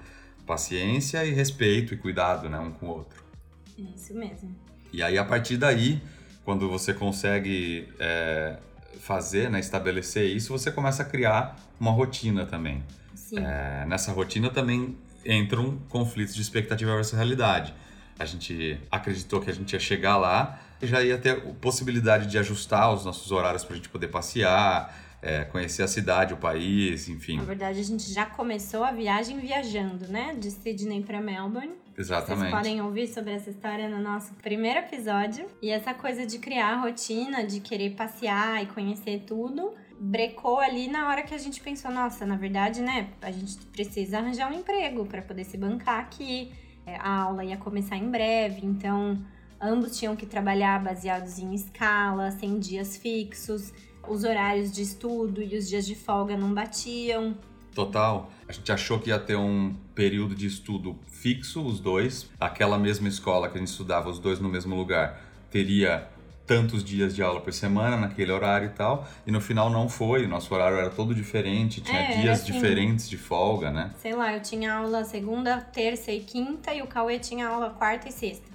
Paciência 0.46 1.24
e 1.24 1.32
respeito 1.32 1.92
e 1.92 1.96
cuidado, 1.96 2.48
né, 2.48 2.58
um 2.58 2.70
com 2.70 2.86
o 2.86 2.90
outro. 2.90 3.22
É 3.78 3.82
Isso 3.96 4.14
mesmo. 4.14 4.54
E 4.92 5.02
aí, 5.02 5.18
a 5.18 5.24
partir 5.24 5.56
daí, 5.56 6.00
quando 6.44 6.68
você 6.68 6.94
consegue 6.94 7.88
é, 7.98 8.56
fazer, 9.00 9.50
né, 9.50 9.60
estabelecer 9.60 10.24
isso, 10.24 10.52
você 10.52 10.70
começa 10.70 11.02
a 11.02 11.06
criar 11.06 11.56
uma 11.78 11.90
rotina 11.90 12.46
também. 12.46 12.82
É, 13.36 13.86
nessa 13.86 14.12
rotina 14.12 14.50
também 14.50 14.96
entram 15.24 15.78
conflitos 15.88 16.34
de 16.34 16.42
expectativa 16.42 16.94
versus 16.94 17.14
realidade. 17.14 17.74
A 18.18 18.24
gente 18.24 18.78
acreditou 18.90 19.40
que 19.40 19.50
a 19.50 19.54
gente 19.54 19.72
ia 19.72 19.80
chegar 19.80 20.16
lá 20.16 20.60
e 20.80 20.86
já 20.86 21.02
ia 21.02 21.16
ter 21.16 21.40
possibilidade 21.60 22.26
de 22.26 22.38
ajustar 22.38 22.92
os 22.92 23.04
nossos 23.04 23.30
horários 23.32 23.64
para 23.64 23.74
a 23.74 23.76
gente 23.76 23.88
poder 23.88 24.08
passear, 24.08 24.94
é, 25.22 25.44
conhecer 25.44 25.82
a 25.82 25.88
cidade, 25.88 26.34
o 26.34 26.36
país, 26.36 27.08
enfim. 27.08 27.36
Na 27.36 27.44
verdade, 27.44 27.78
a 27.78 27.84
gente 27.84 28.12
já 28.12 28.26
começou 28.26 28.82
a 28.82 28.90
viagem 28.90 29.38
viajando, 29.38 30.08
né? 30.08 30.34
De 30.38 30.50
Sydney 30.50 31.02
para 31.02 31.20
Melbourne. 31.20 31.72
Exatamente. 31.96 32.50
Vocês 32.50 32.52
podem 32.52 32.82
ouvir 32.82 33.06
sobre 33.08 33.32
essa 33.32 33.50
história 33.50 33.88
no 33.88 34.00
nosso 34.00 34.34
primeiro 34.34 34.80
episódio. 34.80 35.46
E 35.60 35.70
essa 35.70 35.92
coisa 35.92 36.26
de 36.26 36.38
criar 36.38 36.74
a 36.74 36.80
rotina, 36.80 37.44
de 37.44 37.60
querer 37.60 37.90
passear 37.90 38.62
e 38.62 38.66
conhecer 38.66 39.24
tudo, 39.26 39.74
brecou 39.98 40.58
ali 40.58 40.88
na 40.88 41.08
hora 41.08 41.22
que 41.22 41.34
a 41.34 41.38
gente 41.38 41.60
pensou, 41.60 41.90
nossa, 41.90 42.26
na 42.26 42.36
verdade, 42.36 42.80
né, 42.80 43.10
a 43.20 43.30
gente 43.30 43.56
precisa 43.66 44.18
arranjar 44.18 44.50
um 44.50 44.58
emprego 44.58 45.06
para 45.06 45.22
poder 45.22 45.44
se 45.44 45.56
bancar 45.56 46.00
aqui. 46.00 46.52
É, 46.84 46.96
a 46.96 47.22
aula 47.22 47.44
ia 47.44 47.56
começar 47.56 47.96
em 47.96 48.10
breve, 48.10 48.66
então 48.66 49.16
ambos 49.60 49.96
tinham 49.96 50.16
que 50.16 50.26
trabalhar 50.26 50.82
baseados 50.82 51.38
em 51.38 51.54
escala, 51.54 52.32
sem 52.32 52.58
dias 52.58 52.96
fixos. 52.96 53.72
Os 54.08 54.24
horários 54.24 54.72
de 54.72 54.82
estudo 54.82 55.40
e 55.40 55.56
os 55.56 55.68
dias 55.68 55.86
de 55.86 55.94
folga 55.94 56.36
não 56.36 56.52
batiam. 56.52 57.36
Total. 57.74 58.30
A 58.48 58.52
gente 58.52 58.70
achou 58.70 58.98
que 58.98 59.08
ia 59.10 59.18
ter 59.18 59.36
um 59.36 59.74
período 59.94 60.34
de 60.34 60.46
estudo 60.46 60.98
fixo, 61.10 61.62
os 61.64 61.80
dois. 61.80 62.28
Aquela 62.38 62.78
mesma 62.78 63.08
escola 63.08 63.48
que 63.48 63.56
a 63.56 63.58
gente 63.58 63.68
estudava, 63.70 64.08
os 64.10 64.18
dois 64.18 64.38
no 64.40 64.48
mesmo 64.48 64.74
lugar, 64.76 65.20
teria 65.50 66.08
tantos 66.46 66.84
dias 66.84 67.14
de 67.14 67.22
aula 67.22 67.40
por 67.40 67.52
semana, 67.52 67.96
naquele 67.96 68.30
horário 68.32 68.66
e 68.66 68.70
tal. 68.70 69.08
E 69.26 69.30
no 69.30 69.40
final 69.40 69.70
não 69.70 69.88
foi, 69.88 70.24
o 70.26 70.28
nosso 70.28 70.52
horário 70.52 70.76
era 70.76 70.90
todo 70.90 71.14
diferente, 71.14 71.80
tinha 71.80 71.98
É, 72.00 72.20
dias 72.20 72.42
assim. 72.42 72.52
diferentes 72.52 73.08
de 73.08 73.16
folga, 73.16 73.70
né? 73.70 73.92
Sei 73.96 74.14
lá, 74.14 74.34
eu 74.34 74.42
tinha 74.42 74.74
aula 74.74 75.04
segunda, 75.04 75.60
terça 75.60 76.10
e 76.12 76.20
quinta 76.20 76.74
e 76.74 76.82
o 76.82 76.86
Cauê 76.86 77.18
tinha 77.18 77.46
aula 77.48 77.70
quarta 77.70 78.08
e 78.08 78.12
sexta. 78.12 78.51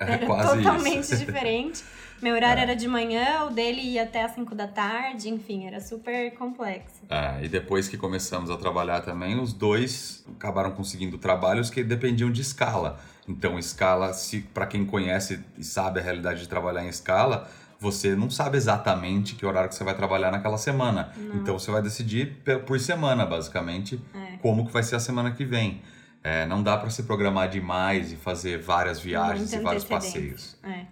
É 0.00 0.04
Era 0.14 0.26
quase 0.26 0.56
totalmente 0.58 1.00
isso. 1.00 1.16
diferente. 1.24 1.84
Meu 2.22 2.34
horário 2.34 2.60
É. 2.60 2.62
era 2.62 2.76
de 2.76 2.88
manhã, 2.88 3.44
o 3.44 3.50
dele 3.50 3.80
ia 3.82 4.04
até 4.04 4.24
às 4.24 4.32
5 4.32 4.54
da 4.54 4.66
tarde, 4.66 5.28
enfim, 5.28 5.66
era 5.66 5.80
super 5.80 6.32
complexo. 6.34 7.02
É, 7.10 7.44
e 7.44 7.48
depois 7.48 7.86
que 7.88 7.96
começamos 7.98 8.50
a 8.50 8.56
trabalhar 8.56 9.00
também, 9.02 9.38
os 9.38 9.52
dois 9.52 10.24
acabaram 10.36 10.70
conseguindo 10.70 11.18
trabalhos 11.18 11.68
que 11.70 11.82
dependiam 11.84 12.30
de 12.30 12.40
escala. 12.40 12.98
Então, 13.28 13.58
escala, 13.58 14.12
se 14.14 14.40
para 14.40 14.66
quem 14.66 14.84
conhece 14.86 15.40
e 15.58 15.64
sabe 15.64 16.00
a 16.00 16.02
realidade 16.02 16.40
de 16.40 16.48
trabalhar 16.48 16.84
em 16.84 16.88
escala, 16.88 17.48
você 17.80 18.14
não 18.14 18.30
sabe 18.30 18.56
exatamente 18.56 19.34
que 19.34 19.44
horário 19.44 19.68
que 19.68 19.74
você 19.74 19.84
vai 19.84 19.94
trabalhar 19.94 20.30
naquela 20.30 20.56
semana. 20.56 21.12
Não. 21.16 21.36
Então, 21.36 21.58
você 21.58 21.70
vai 21.70 21.82
decidir 21.82 22.38
por 22.66 22.78
semana, 22.80 23.26
basicamente, 23.26 24.00
É. 24.14 24.36
como 24.40 24.64
que 24.66 24.72
vai 24.72 24.82
ser 24.82 24.96
a 24.96 25.00
semana 25.00 25.30
que 25.32 25.44
vem. 25.44 25.82
É, 26.24 26.46
não 26.46 26.62
dá 26.62 26.78
para 26.78 26.88
se 26.88 27.02
programar 27.02 27.50
demais 27.50 28.10
e 28.10 28.16
fazer 28.16 28.58
várias 28.58 28.98
viagens 28.98 29.50
Muita 29.50 29.56
e 29.56 29.60
vários 29.60 29.84
passeios. 29.84 30.56
É. 30.62 30.86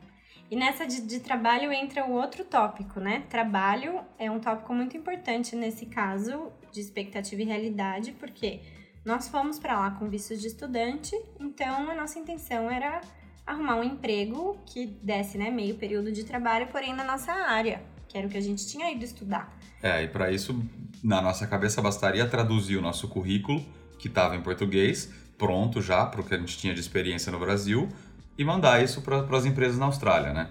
E 0.51 0.57
nessa 0.57 0.87
de, 0.87 1.01
de 1.01 1.21
trabalho 1.21 1.73
entra 1.73 2.05
o 2.05 2.12
outro 2.12 2.45
tópico, 2.45 3.01
né? 3.01 3.23
Trabalho 3.31 4.01
é 4.19 4.31
um 4.31 4.39
tópico 4.39 4.75
muito 4.75 4.95
importante 4.95 5.57
nesse 5.57 5.87
caso 5.87 6.53
de 6.71 6.81
expectativa 6.81 7.41
e 7.41 7.47
realidade, 7.47 8.12
porque 8.12 8.61
nós 9.03 9.29
fomos 9.29 9.59
para 9.59 9.81
lá 9.81 9.91
com 9.93 10.11
visto 10.11 10.37
de 10.37 10.47
estudante, 10.47 11.19
então 11.41 11.91
a 11.91 11.95
nossa 11.95 12.19
intenção 12.19 12.71
era 12.71 13.01
arrumar 13.47 13.77
um 13.77 13.83
emprego 13.83 14.59
que 14.67 14.87
desse 14.87 15.39
né, 15.39 15.51
meio 15.51 15.77
período 15.77 16.12
de 16.12 16.25
trabalho, 16.25 16.67
porém 16.69 16.95
na 16.95 17.05
nossa 17.05 17.33
área, 17.33 17.83
que 18.07 18.19
era 18.19 18.27
o 18.27 18.31
que 18.31 18.37
a 18.37 18.43
gente 18.43 18.67
tinha 18.67 18.93
ido 18.93 19.03
estudar. 19.03 19.57
É, 19.83 20.05
e 20.05 20.09
para 20.09 20.31
isso, 20.31 20.62
na 21.03 21.23
nossa 21.23 21.47
cabeça, 21.47 21.81
bastaria 21.81 22.29
traduzir 22.29 22.77
o 22.77 22.83
nosso 22.83 23.09
currículo, 23.09 23.65
que 24.03 24.09
estava 24.09 24.35
em 24.35 24.41
português, 24.41 25.09
pronto 25.39 25.81
já, 25.81 26.05
para 26.05 26.21
o 26.21 26.25
que 26.25 26.35
a 26.35 26.39
gente 26.39 26.59
tinha 26.59 26.75
de 26.75 26.81
experiência 26.81 27.31
no 27.31 27.39
Brasil, 27.39 27.89
e 28.37 28.45
mandar 28.45 28.83
isso 28.83 29.01
para 29.01 29.25
as 29.37 29.47
empresas 29.47 29.79
na 29.79 29.87
Austrália, 29.87 30.33
né? 30.33 30.51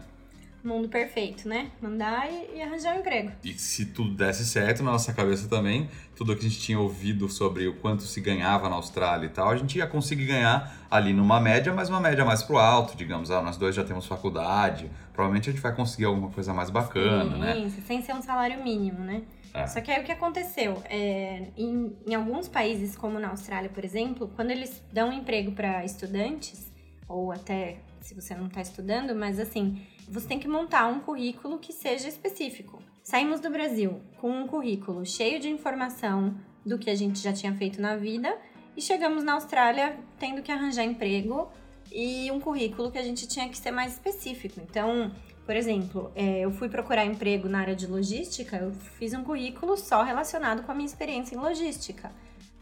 mundo 0.63 0.87
perfeito, 0.87 1.49
né? 1.49 1.71
Mandar 1.81 2.31
e, 2.31 2.57
e, 2.57 2.61
arranjar 2.61 2.95
um 2.95 2.99
emprego. 2.99 3.31
E 3.43 3.51
se 3.53 3.87
tudo 3.87 4.11
desse 4.13 4.45
certo 4.45 4.83
na 4.83 4.91
nossa 4.91 5.11
cabeça 5.11 5.47
também, 5.47 5.89
tudo 6.15 6.35
que 6.35 6.45
a 6.45 6.47
gente 6.47 6.61
tinha 6.61 6.79
ouvido 6.79 7.27
sobre 7.29 7.67
o 7.67 7.73
quanto 7.73 8.03
se 8.03 8.21
ganhava 8.21 8.69
na 8.69 8.75
Austrália 8.75 9.25
e 9.25 9.29
tal, 9.29 9.49
a 9.49 9.55
gente 9.55 9.79
ia 9.79 9.87
conseguir 9.87 10.25
ganhar 10.25 10.85
ali 10.89 11.13
numa 11.13 11.39
média, 11.39 11.73
mas 11.73 11.89
uma 11.89 11.99
média 11.99 12.23
mais 12.23 12.43
pro 12.43 12.59
alto, 12.59 12.95
digamos. 12.95 13.31
Ah, 13.31 13.41
nós 13.41 13.57
dois 13.57 13.73
já 13.73 13.83
temos 13.83 14.05
faculdade, 14.05 14.87
provavelmente 15.11 15.49
a 15.49 15.51
gente 15.51 15.61
vai 15.63 15.75
conseguir 15.75 16.05
alguma 16.05 16.29
coisa 16.29 16.53
mais 16.53 16.69
bacana, 16.69 17.33
Sim, 17.33 17.39
né? 17.39 17.71
Sem 17.87 18.03
ser 18.03 18.13
um 18.13 18.21
salário 18.21 18.63
mínimo, 18.63 18.99
né? 18.99 19.23
É. 19.53 19.67
Só 19.67 19.81
que 19.81 19.91
aí 19.91 20.01
o 20.01 20.05
que 20.05 20.11
aconteceu? 20.11 20.81
É, 20.89 21.47
em, 21.57 21.95
em 22.07 22.15
alguns 22.15 22.47
países, 22.47 22.95
como 22.95 23.19
na 23.19 23.29
Austrália, 23.29 23.69
por 23.69 23.83
exemplo, 23.83 24.31
quando 24.35 24.51
eles 24.51 24.81
dão 24.91 25.11
emprego 25.11 25.51
para 25.51 25.83
estudantes, 25.83 26.71
ou 27.07 27.31
até 27.31 27.79
se 27.99 28.15
você 28.15 28.33
não 28.33 28.47
está 28.47 28.61
estudando, 28.61 29.13
mas 29.15 29.39
assim, 29.39 29.85
você 30.07 30.27
tem 30.27 30.39
que 30.39 30.47
montar 30.47 30.87
um 30.87 30.99
currículo 30.99 31.59
que 31.59 31.73
seja 31.73 32.07
específico. 32.07 32.81
Saímos 33.03 33.39
do 33.39 33.49
Brasil 33.49 34.01
com 34.19 34.29
um 34.29 34.47
currículo 34.47 35.05
cheio 35.05 35.39
de 35.39 35.49
informação 35.49 36.35
do 36.65 36.77
que 36.77 36.89
a 36.89 36.95
gente 36.95 37.19
já 37.19 37.33
tinha 37.33 37.53
feito 37.53 37.81
na 37.81 37.95
vida 37.95 38.37
e 38.75 38.81
chegamos 38.81 39.23
na 39.23 39.33
Austrália 39.33 39.97
tendo 40.19 40.41
que 40.41 40.51
arranjar 40.51 40.83
emprego 40.83 41.49
e 41.91 42.31
um 42.31 42.39
currículo 42.39 42.91
que 42.91 42.97
a 42.97 43.03
gente 43.03 43.27
tinha 43.27 43.49
que 43.49 43.57
ser 43.57 43.71
mais 43.71 43.93
específico. 43.93 44.61
Então, 44.61 45.11
por 45.45 45.55
exemplo, 45.55 46.11
é, 46.15 46.41
eu 46.41 46.51
fui 46.51 46.69
procurar 46.69 47.05
emprego 47.05 47.49
na 47.49 47.59
área 47.59 47.75
de 47.75 47.87
logística, 47.87 48.57
eu 48.57 48.71
fiz 48.97 49.13
um 49.13 49.23
currículo 49.23 49.75
só 49.75 50.03
relacionado 50.03 50.63
com 50.63 50.71
a 50.71 50.75
minha 50.75 50.85
experiência 50.85 51.35
em 51.35 51.39
logística. 51.39 52.11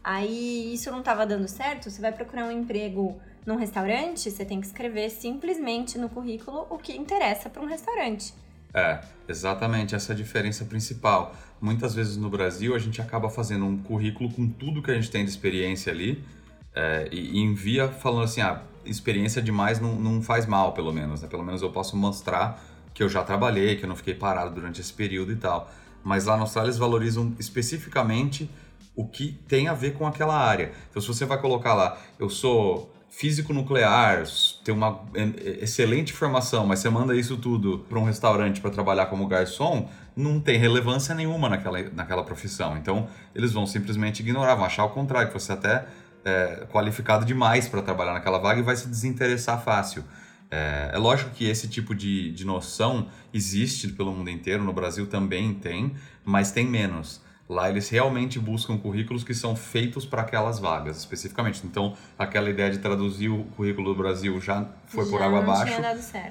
Aí 0.02 0.72
isso 0.72 0.90
não 0.90 1.00
estava 1.00 1.26
dando 1.26 1.46
certo, 1.46 1.90
você 1.90 2.00
vai 2.00 2.10
procurar 2.10 2.46
um 2.46 2.50
emprego 2.50 3.20
num 3.44 3.56
restaurante, 3.56 4.30
você 4.30 4.44
tem 4.44 4.60
que 4.60 4.66
escrever 4.66 5.10
simplesmente 5.10 5.98
no 5.98 6.08
currículo 6.08 6.66
o 6.70 6.78
que 6.78 6.96
interessa 6.96 7.50
para 7.50 7.62
um 7.62 7.66
restaurante. 7.66 8.32
É, 8.72 9.00
exatamente, 9.28 9.94
essa 9.94 10.12
é 10.12 10.14
a 10.14 10.16
diferença 10.16 10.64
principal. 10.64 11.34
Muitas 11.60 11.94
vezes 11.94 12.16
no 12.16 12.30
Brasil 12.30 12.74
a 12.74 12.78
gente 12.78 13.00
acaba 13.00 13.28
fazendo 13.28 13.66
um 13.66 13.76
currículo 13.76 14.32
com 14.32 14.48
tudo 14.48 14.82
que 14.82 14.90
a 14.90 14.94
gente 14.94 15.10
tem 15.10 15.24
de 15.24 15.30
experiência 15.30 15.92
ali 15.92 16.24
é, 16.74 17.08
e, 17.10 17.38
envia 17.40 17.88
falando 17.88 18.24
assim, 18.24 18.40
ah, 18.40 18.62
experiência 18.84 19.42
demais 19.42 19.80
não, 19.80 19.94
não 19.96 20.22
faz 20.22 20.46
mal, 20.46 20.72
pelo 20.72 20.92
menos, 20.92 21.22
né? 21.22 21.28
Pelo 21.28 21.42
menos 21.42 21.62
eu 21.62 21.70
posso 21.70 21.96
mostrar 21.96 22.62
que 22.94 23.02
eu 23.02 23.08
já 23.08 23.22
trabalhei, 23.22 23.76
que 23.76 23.84
eu 23.84 23.88
não 23.88 23.96
fiquei 23.96 24.14
parado 24.14 24.54
durante 24.54 24.80
esse 24.80 24.92
período 24.92 25.32
e 25.32 25.36
tal. 25.36 25.70
Mas 26.02 26.24
lá 26.24 26.36
na 26.36 26.42
Austrália 26.42 26.68
eles 26.68 26.78
valorizam 26.78 27.34
especificamente 27.38 28.50
o 28.96 29.06
que 29.06 29.32
tem 29.48 29.68
a 29.68 29.74
ver 29.74 29.94
com 29.94 30.06
aquela 30.06 30.36
área. 30.36 30.72
Então 30.90 31.00
se 31.00 31.08
você 31.08 31.24
vai 31.24 31.40
colocar 31.40 31.74
lá, 31.74 31.98
eu 32.18 32.28
sou 32.28 32.92
físico 33.10 33.52
nuclear, 33.52 34.22
tem 34.64 34.72
uma 34.72 35.02
excelente 35.60 36.12
formação, 36.12 36.64
mas 36.64 36.78
você 36.78 36.88
manda 36.88 37.14
isso 37.14 37.36
tudo 37.36 37.80
para 37.88 37.98
um 37.98 38.04
restaurante 38.04 38.60
para 38.60 38.70
trabalhar 38.70 39.06
como 39.06 39.26
garçom, 39.26 39.88
não 40.16 40.38
tem 40.38 40.58
relevância 40.58 41.14
nenhuma 41.14 41.48
naquela, 41.48 41.82
naquela 41.90 42.22
profissão. 42.22 42.76
Então, 42.76 43.08
eles 43.34 43.52
vão 43.52 43.66
simplesmente 43.66 44.20
ignorar, 44.20 44.54
vão 44.54 44.64
achar 44.64 44.84
o 44.84 44.90
contrário, 44.90 45.28
que 45.28 45.34
você 45.34 45.52
até 45.52 45.86
é 46.24 46.66
qualificado 46.70 47.24
demais 47.24 47.68
para 47.68 47.82
trabalhar 47.82 48.12
naquela 48.12 48.38
vaga 48.38 48.60
e 48.60 48.62
vai 48.62 48.76
se 48.76 48.88
desinteressar 48.88 49.62
fácil. 49.62 50.04
É, 50.50 50.90
é 50.92 50.98
lógico 50.98 51.30
que 51.30 51.48
esse 51.48 51.68
tipo 51.68 51.94
de, 51.94 52.32
de 52.32 52.44
noção 52.44 53.08
existe 53.32 53.88
pelo 53.88 54.12
mundo 54.12 54.30
inteiro, 54.30 54.64
no 54.64 54.72
Brasil 54.72 55.06
também 55.06 55.54
tem, 55.54 55.94
mas 56.24 56.50
tem 56.50 56.66
menos. 56.66 57.22
Lá 57.48 57.68
eles 57.68 57.88
realmente 57.88 58.38
buscam 58.38 58.78
currículos 58.78 59.24
que 59.24 59.34
são 59.34 59.56
feitos 59.56 60.04
para 60.04 60.22
aquelas 60.22 60.60
vagas, 60.60 60.98
especificamente. 60.98 61.62
Então, 61.64 61.96
aquela 62.16 62.48
ideia 62.48 62.70
de 62.70 62.78
traduzir 62.78 63.28
o 63.28 63.42
currículo 63.56 63.92
do 63.92 63.98
Brasil 63.98 64.40
já 64.40 64.68
foi 64.86 65.04
já 65.04 65.10
por 65.10 65.20
água 65.20 65.40
abaixo. 65.40 65.74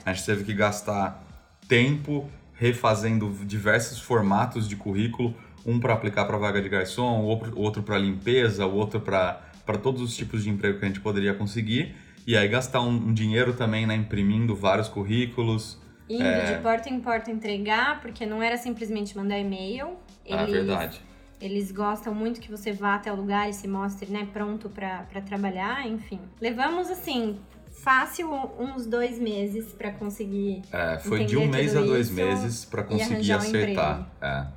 A 0.05 0.13
gente 0.13 0.25
teve 0.25 0.45
que 0.45 0.53
gastar 0.53 1.21
tempo 1.67 2.29
refazendo 2.53 3.29
diversos 3.45 3.99
formatos 3.99 4.67
de 4.67 4.77
currículo, 4.77 5.35
um 5.65 5.77
para 5.77 5.93
aplicar 5.93 6.25
para 6.25 6.37
vaga 6.37 6.61
de 6.61 6.69
garçom, 6.69 7.21
outro 7.55 7.83
para 7.83 7.97
limpeza, 7.97 8.65
o 8.65 8.73
outro 8.75 9.01
para 9.01 9.41
todos 9.77 10.01
os 10.01 10.15
tipos 10.15 10.43
de 10.43 10.49
emprego 10.49 10.79
que 10.79 10.85
a 10.85 10.87
gente 10.87 10.99
poderia 10.99 11.33
conseguir. 11.33 11.95
E 12.25 12.35
aí 12.37 12.47
gastar 12.47 12.81
um, 12.81 12.89
um 12.89 13.13
dinheiro 13.13 13.53
também, 13.53 13.85
né, 13.87 13.95
imprimindo 13.95 14.55
vários 14.55 14.87
currículos. 14.87 15.79
Indo 16.09 16.23
é... 16.23 16.55
de 16.55 16.61
porta 16.61 16.89
em 16.89 16.99
porta 16.99 17.31
entregar, 17.31 18.01
porque 18.01 18.25
não 18.25 18.41
era 18.41 18.57
simplesmente 18.57 19.15
mandar 19.17 19.37
e-mail. 19.39 19.95
É 20.25 20.45
verdade. 20.45 21.01
Eles 21.41 21.71
gostam 21.71 22.13
muito 22.13 22.41
que 22.41 22.51
você 22.51 22.73
vá 22.73 22.95
até 22.95 23.11
o 23.11 23.15
lugar 23.15 23.49
e 23.49 23.53
se 23.53 23.67
mostre, 23.67 24.11
né, 24.11 24.27
pronto 24.33 24.69
para 24.69 25.21
trabalhar, 25.25 25.87
enfim. 25.87 26.19
Levamos, 26.41 26.89
assim, 26.89 27.39
fácil 27.81 28.29
uns 28.59 28.85
dois 28.85 29.17
meses 29.17 29.71
para 29.73 29.91
conseguir. 29.91 30.61
É, 30.71 30.99
foi 30.99 31.25
de 31.25 31.37
um 31.37 31.47
mês 31.47 31.75
a 31.75 31.81
dois 31.81 32.09
meses 32.09 32.65
para 32.65 32.83
conseguir 32.83 33.31
acertar. 33.31 34.11
Um 34.21 34.25
é. 34.25 34.47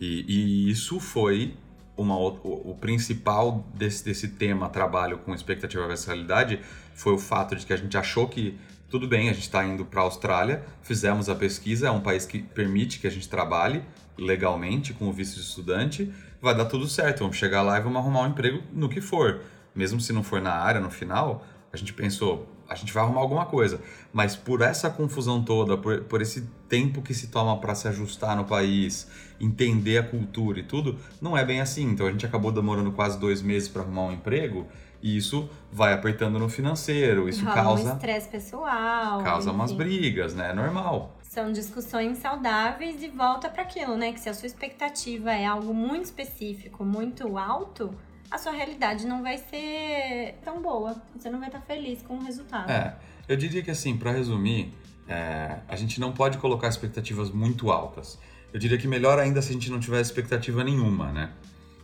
E, 0.00 0.24
e, 0.28 0.70
isso 0.70 1.00
foi 1.00 1.54
uma, 1.96 2.16
o, 2.16 2.70
o, 2.70 2.76
principal 2.80 3.64
desse, 3.74 4.04
desse 4.04 4.28
tema 4.28 4.68
trabalho 4.68 5.18
com 5.18 5.34
expectativa 5.34 5.86
versus 5.86 6.06
realidade 6.06 6.60
foi 6.94 7.14
o 7.14 7.18
fato 7.18 7.56
de 7.56 7.64
que 7.64 7.72
a 7.72 7.76
gente 7.76 7.96
achou 7.96 8.28
que 8.28 8.58
tudo 8.88 9.08
bem, 9.08 9.28
a 9.28 9.32
gente 9.32 9.42
está 9.42 9.64
indo 9.64 9.84
para 9.84 10.00
a 10.00 10.04
Austrália, 10.04 10.64
fizemos 10.82 11.28
a 11.28 11.34
pesquisa, 11.34 11.88
é 11.88 11.90
um 11.90 12.00
país 12.00 12.24
que 12.24 12.38
permite 12.38 13.00
que 13.00 13.06
a 13.06 13.10
gente 13.10 13.28
trabalhe, 13.28 13.82
legalmente 14.16 14.94
com 14.94 15.08
o 15.08 15.12
visto 15.12 15.34
de 15.34 15.40
estudante, 15.40 16.12
vai 16.40 16.54
dar 16.56 16.66
tudo 16.66 16.86
certo. 16.86 17.20
Vamos 17.20 17.36
chegar 17.36 17.62
lá 17.62 17.78
e 17.78 17.80
vamos 17.80 17.98
arrumar 17.98 18.22
um 18.22 18.28
emprego 18.28 18.62
no 18.72 18.88
que 18.88 19.00
for. 19.00 19.40
Mesmo 19.74 20.00
se 20.00 20.12
não 20.12 20.22
for 20.22 20.40
na 20.40 20.52
área 20.52 20.80
no 20.80 20.90
final, 20.90 21.44
a 21.72 21.76
gente 21.76 21.92
pensou, 21.92 22.48
a 22.68 22.74
gente 22.74 22.92
vai 22.92 23.02
arrumar 23.02 23.20
alguma 23.20 23.46
coisa. 23.46 23.80
Mas 24.12 24.34
por 24.34 24.62
essa 24.62 24.90
confusão 24.90 25.42
toda, 25.42 25.76
por, 25.76 26.02
por 26.04 26.20
esse 26.20 26.48
tempo 26.68 27.02
que 27.02 27.14
se 27.14 27.28
toma 27.28 27.58
para 27.58 27.74
se 27.74 27.88
ajustar 27.88 28.36
no 28.36 28.44
país, 28.44 29.08
entender 29.40 29.98
a 29.98 30.02
cultura 30.02 30.60
e 30.60 30.62
tudo, 30.62 30.98
não 31.20 31.36
é 31.36 31.44
bem 31.44 31.60
assim. 31.60 31.90
Então 31.90 32.06
a 32.06 32.10
gente 32.10 32.26
acabou 32.26 32.50
demorando 32.50 32.92
quase 32.92 33.18
dois 33.18 33.42
meses 33.42 33.68
para 33.68 33.82
arrumar 33.82 34.02
um 34.02 34.12
emprego. 34.12 34.66
E 35.02 35.16
isso 35.16 35.48
vai 35.70 35.92
apertando 35.92 36.38
no 36.38 36.48
financeiro, 36.48 37.28
isso 37.28 37.44
Rola 37.44 37.54
causa. 37.54 37.90
Um 37.90 37.94
estresse 37.94 38.28
pessoal. 38.28 39.22
Causa 39.22 39.50
enfim. 39.50 39.56
umas 39.56 39.72
brigas, 39.72 40.34
né? 40.34 40.50
É 40.50 40.52
normal. 40.52 41.16
São 41.22 41.52
discussões 41.52 42.18
saudáveis 42.18 43.02
e 43.02 43.08
volta 43.08 43.48
para 43.48 43.62
aquilo, 43.62 43.96
né? 43.96 44.12
Que 44.12 44.18
se 44.18 44.28
a 44.28 44.34
sua 44.34 44.46
expectativa 44.46 45.32
é 45.32 45.44
algo 45.44 45.74
muito 45.74 46.06
específico, 46.06 46.84
muito 46.84 47.36
alto, 47.36 47.94
a 48.30 48.38
sua 48.38 48.52
realidade 48.52 49.06
não 49.06 49.22
vai 49.22 49.38
ser 49.38 50.38
tão 50.44 50.60
boa. 50.60 50.96
Você 51.16 51.30
não 51.30 51.38
vai 51.38 51.48
estar 51.48 51.60
feliz 51.60 52.02
com 52.02 52.16
o 52.16 52.22
resultado. 52.22 52.70
É, 52.70 52.96
eu 53.28 53.36
diria 53.36 53.62
que 53.62 53.70
assim, 53.70 53.96
para 53.96 54.12
resumir, 54.12 54.72
é, 55.08 55.58
a 55.68 55.76
gente 55.76 56.00
não 56.00 56.12
pode 56.12 56.38
colocar 56.38 56.68
expectativas 56.68 57.30
muito 57.30 57.70
altas. 57.70 58.18
Eu 58.52 58.58
diria 58.58 58.78
que 58.78 58.88
melhor 58.88 59.18
ainda 59.18 59.42
se 59.42 59.50
a 59.50 59.52
gente 59.52 59.70
não 59.70 59.78
tiver 59.78 60.00
expectativa 60.00 60.64
nenhuma, 60.64 61.12
né? 61.12 61.30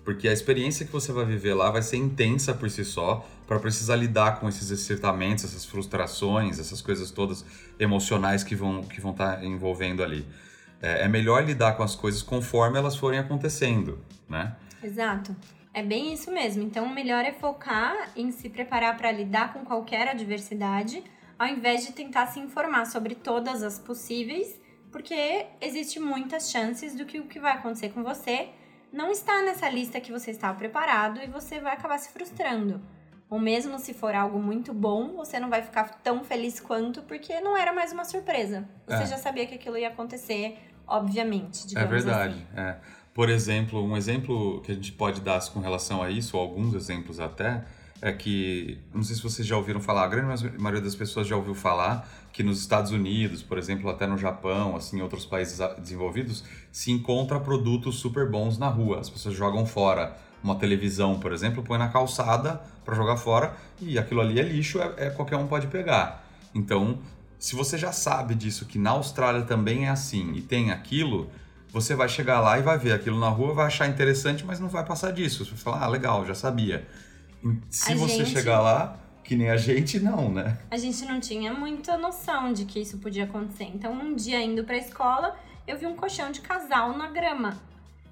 Porque 0.04 0.26
a 0.26 0.32
experiência 0.32 0.84
que 0.84 0.90
você 0.90 1.12
vai 1.12 1.24
viver 1.24 1.54
lá 1.54 1.70
vai 1.70 1.82
ser 1.82 1.96
intensa 1.96 2.52
por 2.52 2.68
si 2.68 2.84
só, 2.84 3.24
para 3.46 3.60
precisar 3.60 3.94
lidar 3.94 4.40
com 4.40 4.48
esses 4.48 4.70
excitamentos, 4.70 5.44
essas 5.44 5.64
frustrações, 5.64 6.58
essas 6.58 6.82
coisas 6.82 7.10
todas 7.12 7.44
emocionais 7.78 8.42
que 8.42 8.56
vão 8.56 8.82
que 8.82 9.00
vão 9.00 9.12
estar 9.12 9.36
tá 9.36 9.44
envolvendo 9.44 10.02
ali. 10.02 10.26
É, 10.80 11.04
é 11.04 11.08
melhor 11.08 11.44
lidar 11.44 11.76
com 11.76 11.84
as 11.84 11.94
coisas 11.94 12.20
conforme 12.20 12.78
elas 12.78 12.96
forem 12.96 13.20
acontecendo, 13.20 14.00
né? 14.28 14.56
Exato. 14.82 15.36
É 15.74 15.82
bem 15.82 16.12
isso 16.12 16.30
mesmo. 16.30 16.62
Então, 16.62 16.84
o 16.84 16.94
melhor 16.94 17.24
é 17.24 17.32
focar 17.32 18.10
em 18.14 18.30
se 18.30 18.48
preparar 18.48 18.96
para 18.96 19.10
lidar 19.10 19.52
com 19.52 19.64
qualquer 19.64 20.08
adversidade, 20.08 21.02
ao 21.38 21.48
invés 21.48 21.86
de 21.86 21.92
tentar 21.92 22.26
se 22.26 22.38
informar 22.40 22.86
sobre 22.86 23.14
todas 23.14 23.62
as 23.62 23.78
possíveis, 23.78 24.60
porque 24.90 25.46
existe 25.60 25.98
muitas 25.98 26.50
chances 26.50 26.94
do 26.94 27.06
que 27.06 27.18
o 27.18 27.24
que 27.26 27.40
vai 27.40 27.52
acontecer 27.52 27.90
com 27.90 28.02
você 28.02 28.50
não 28.92 29.10
está 29.10 29.42
nessa 29.42 29.68
lista 29.70 30.00
que 30.00 30.12
você 30.12 30.30
estava 30.30 30.56
preparado 30.58 31.20
e 31.22 31.26
você 31.26 31.58
vai 31.58 31.72
acabar 31.72 31.98
se 31.98 32.12
frustrando. 32.12 32.80
Ou 33.30 33.38
mesmo 33.38 33.78
se 33.78 33.94
for 33.94 34.14
algo 34.14 34.38
muito 34.38 34.74
bom, 34.74 35.14
você 35.14 35.40
não 35.40 35.48
vai 35.48 35.62
ficar 35.62 35.88
tão 36.02 36.22
feliz 36.22 36.60
quanto, 36.60 37.00
porque 37.02 37.40
não 37.40 37.56
era 37.56 37.72
mais 37.72 37.90
uma 37.90 38.04
surpresa. 38.04 38.68
Você 38.86 39.04
é. 39.04 39.06
já 39.06 39.16
sabia 39.16 39.46
que 39.46 39.54
aquilo 39.54 39.78
ia 39.78 39.88
acontecer, 39.88 40.58
obviamente. 40.86 41.66
É 41.74 41.84
verdade. 41.86 42.46
Assim. 42.52 42.60
É. 42.60 42.76
Por 43.14 43.28
exemplo, 43.28 43.84
um 43.84 43.96
exemplo 43.96 44.60
que 44.62 44.72
a 44.72 44.74
gente 44.74 44.92
pode 44.92 45.20
dar 45.20 45.40
com 45.50 45.60
relação 45.60 46.02
a 46.02 46.10
isso, 46.10 46.36
ou 46.36 46.42
alguns 46.42 46.74
exemplos 46.74 47.20
até, 47.20 47.64
é 48.00 48.10
que, 48.10 48.78
não 48.92 49.04
sei 49.04 49.14
se 49.14 49.22
vocês 49.22 49.46
já 49.46 49.56
ouviram 49.56 49.80
falar, 49.80 50.04
a 50.04 50.08
grande 50.08 50.58
maioria 50.58 50.80
das 50.80 50.94
pessoas 50.94 51.26
já 51.26 51.36
ouviu 51.36 51.54
falar 51.54 52.08
que 52.32 52.42
nos 52.42 52.58
Estados 52.58 52.90
Unidos, 52.90 53.42
por 53.42 53.58
exemplo, 53.58 53.88
até 53.90 54.06
no 54.06 54.16
Japão, 54.16 54.74
assim, 54.74 54.98
em 54.98 55.02
outros 55.02 55.24
países 55.24 55.58
desenvolvidos, 55.78 56.42
se 56.72 56.90
encontra 56.90 57.38
produtos 57.38 57.96
super 57.96 58.28
bons 58.28 58.58
na 58.58 58.68
rua. 58.68 58.98
As 58.98 59.10
pessoas 59.10 59.36
jogam 59.36 59.66
fora 59.66 60.16
uma 60.42 60.56
televisão, 60.56 61.20
por 61.20 61.32
exemplo, 61.32 61.62
põe 61.62 61.78
na 61.78 61.88
calçada 61.88 62.60
para 62.84 62.96
jogar 62.96 63.16
fora 63.16 63.54
e 63.80 63.98
aquilo 63.98 64.20
ali 64.20 64.40
é 64.40 64.42
lixo, 64.42 64.80
é, 64.80 64.92
é, 64.96 65.10
qualquer 65.10 65.36
um 65.36 65.46
pode 65.46 65.68
pegar. 65.68 66.26
Então, 66.52 66.98
se 67.38 67.54
você 67.54 67.78
já 67.78 67.92
sabe 67.92 68.34
disso, 68.34 68.66
que 68.66 68.78
na 68.78 68.90
Austrália 68.90 69.42
também 69.42 69.86
é 69.86 69.90
assim 69.90 70.32
e 70.34 70.42
tem 70.42 70.72
aquilo, 70.72 71.30
você 71.72 71.94
vai 71.94 72.08
chegar 72.08 72.40
lá 72.40 72.58
e 72.58 72.62
vai 72.62 72.78
ver 72.78 72.92
aquilo 72.92 73.18
na 73.18 73.28
rua, 73.28 73.54
vai 73.54 73.66
achar 73.66 73.86
interessante, 73.88 74.44
mas 74.44 74.60
não 74.60 74.68
vai 74.68 74.84
passar 74.84 75.10
disso. 75.12 75.44
Você 75.44 75.50
vai 75.52 75.58
falar, 75.60 75.84
ah, 75.84 75.88
legal, 75.88 76.24
já 76.26 76.34
sabia. 76.34 76.86
Se 77.70 77.92
A 77.92 77.96
você 77.96 78.18
gente- 78.18 78.30
chegar 78.30 78.60
lá, 78.60 78.96
que 79.24 79.34
nem 79.34 79.48
a 79.50 79.56
gente, 79.56 79.98
não, 79.98 80.30
né? 80.30 80.58
A 80.70 80.76
gente 80.76 81.04
não 81.04 81.18
tinha 81.18 81.52
muita 81.54 81.96
noção 81.96 82.52
de 82.52 82.64
que 82.64 82.80
isso 82.80 82.98
podia 82.98 83.24
acontecer. 83.24 83.64
Então, 83.64 83.92
um 83.92 84.14
dia 84.14 84.40
indo 84.42 84.64
pra 84.64 84.76
escola, 84.76 85.34
eu 85.66 85.78
vi 85.78 85.86
um 85.86 85.96
colchão 85.96 86.30
de 86.30 86.40
casal 86.40 86.96
na 86.96 87.08
grama. 87.08 87.56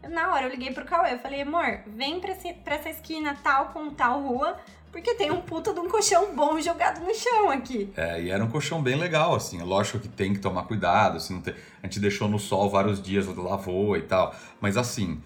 Na 0.08 0.32
hora 0.32 0.46
eu 0.46 0.50
liguei 0.50 0.72
pro 0.72 0.84
Cauê, 0.86 1.12
eu 1.12 1.18
falei, 1.18 1.42
amor, 1.42 1.80
vem 1.86 2.20
pra, 2.20 2.32
esse- 2.32 2.54
pra 2.54 2.76
essa 2.76 2.88
esquina 2.88 3.36
tal 3.42 3.66
com 3.66 3.90
tal 3.90 4.22
rua, 4.22 4.56
porque 4.90 5.14
tem 5.14 5.30
um 5.30 5.40
puta 5.40 5.73
de 5.73 5.80
um 5.80 5.88
colchão 5.88 6.35
bom 6.35 6.61
jogado 6.61 7.04
no 7.04 7.14
chão 7.14 7.50
aqui. 7.50 7.92
É, 7.97 8.23
e 8.23 8.30
era 8.30 8.44
um 8.44 8.49
colchão 8.49 8.82
bem 8.82 8.97
legal, 8.97 9.35
assim. 9.35 9.61
Lógico 9.62 9.99
que 9.99 10.09
tem 10.09 10.32
que 10.35 10.40
tomar 10.40 10.64
cuidado, 10.64 11.18
não 11.30 11.40
tem... 11.40 11.54
a 11.82 11.87
gente 11.87 12.00
deixou 12.00 12.28
no 12.28 12.38
sol 12.38 12.68
vários 12.68 13.00
dias, 13.02 13.26
lavou 13.26 13.97
e 13.97 14.02
tal. 14.02 14.35
Mas 14.61 14.76
assim, 14.76 15.20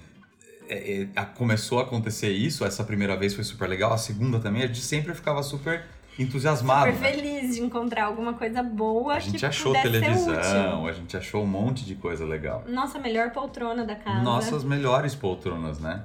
é, 0.69 1.09
é, 1.15 1.25
começou 1.37 1.79
a 1.79 1.83
acontecer 1.83 2.31
isso, 2.31 2.65
essa 2.65 2.85
primeira 2.85 3.17
vez 3.17 3.35
foi 3.35 3.45
super 3.45 3.69
legal, 3.69 3.93
a 3.93 3.99
segunda 3.99 4.39
também, 4.39 4.63
a 4.63 4.67
gente 4.67 4.81
sempre 4.81 5.15
ficava 5.15 5.43
super 5.43 5.85
entusiasmado. 6.19 6.93
Super 6.93 7.01
né? 7.01 7.13
feliz 7.13 7.55
de 7.55 7.63
encontrar 7.63 8.05
alguma 8.05 8.35
coisa 8.35 8.63
boa 8.63 9.15
A 9.15 9.19
gente 9.19 9.39
que 9.39 9.47
achou 9.47 9.73
televisão, 9.73 10.87
a 10.87 10.93
gente 10.93 11.17
achou 11.17 11.43
um 11.43 11.47
monte 11.47 11.85
de 11.85 11.95
coisa 11.95 12.25
legal. 12.25 12.65
Nossa, 12.67 12.99
melhor 12.99 13.31
poltrona 13.31 13.85
da 13.85 13.97
casa. 13.97 14.23
Nossas 14.23 14.65
melhores 14.65 15.15
poltronas, 15.15 15.79
né? 15.79 16.05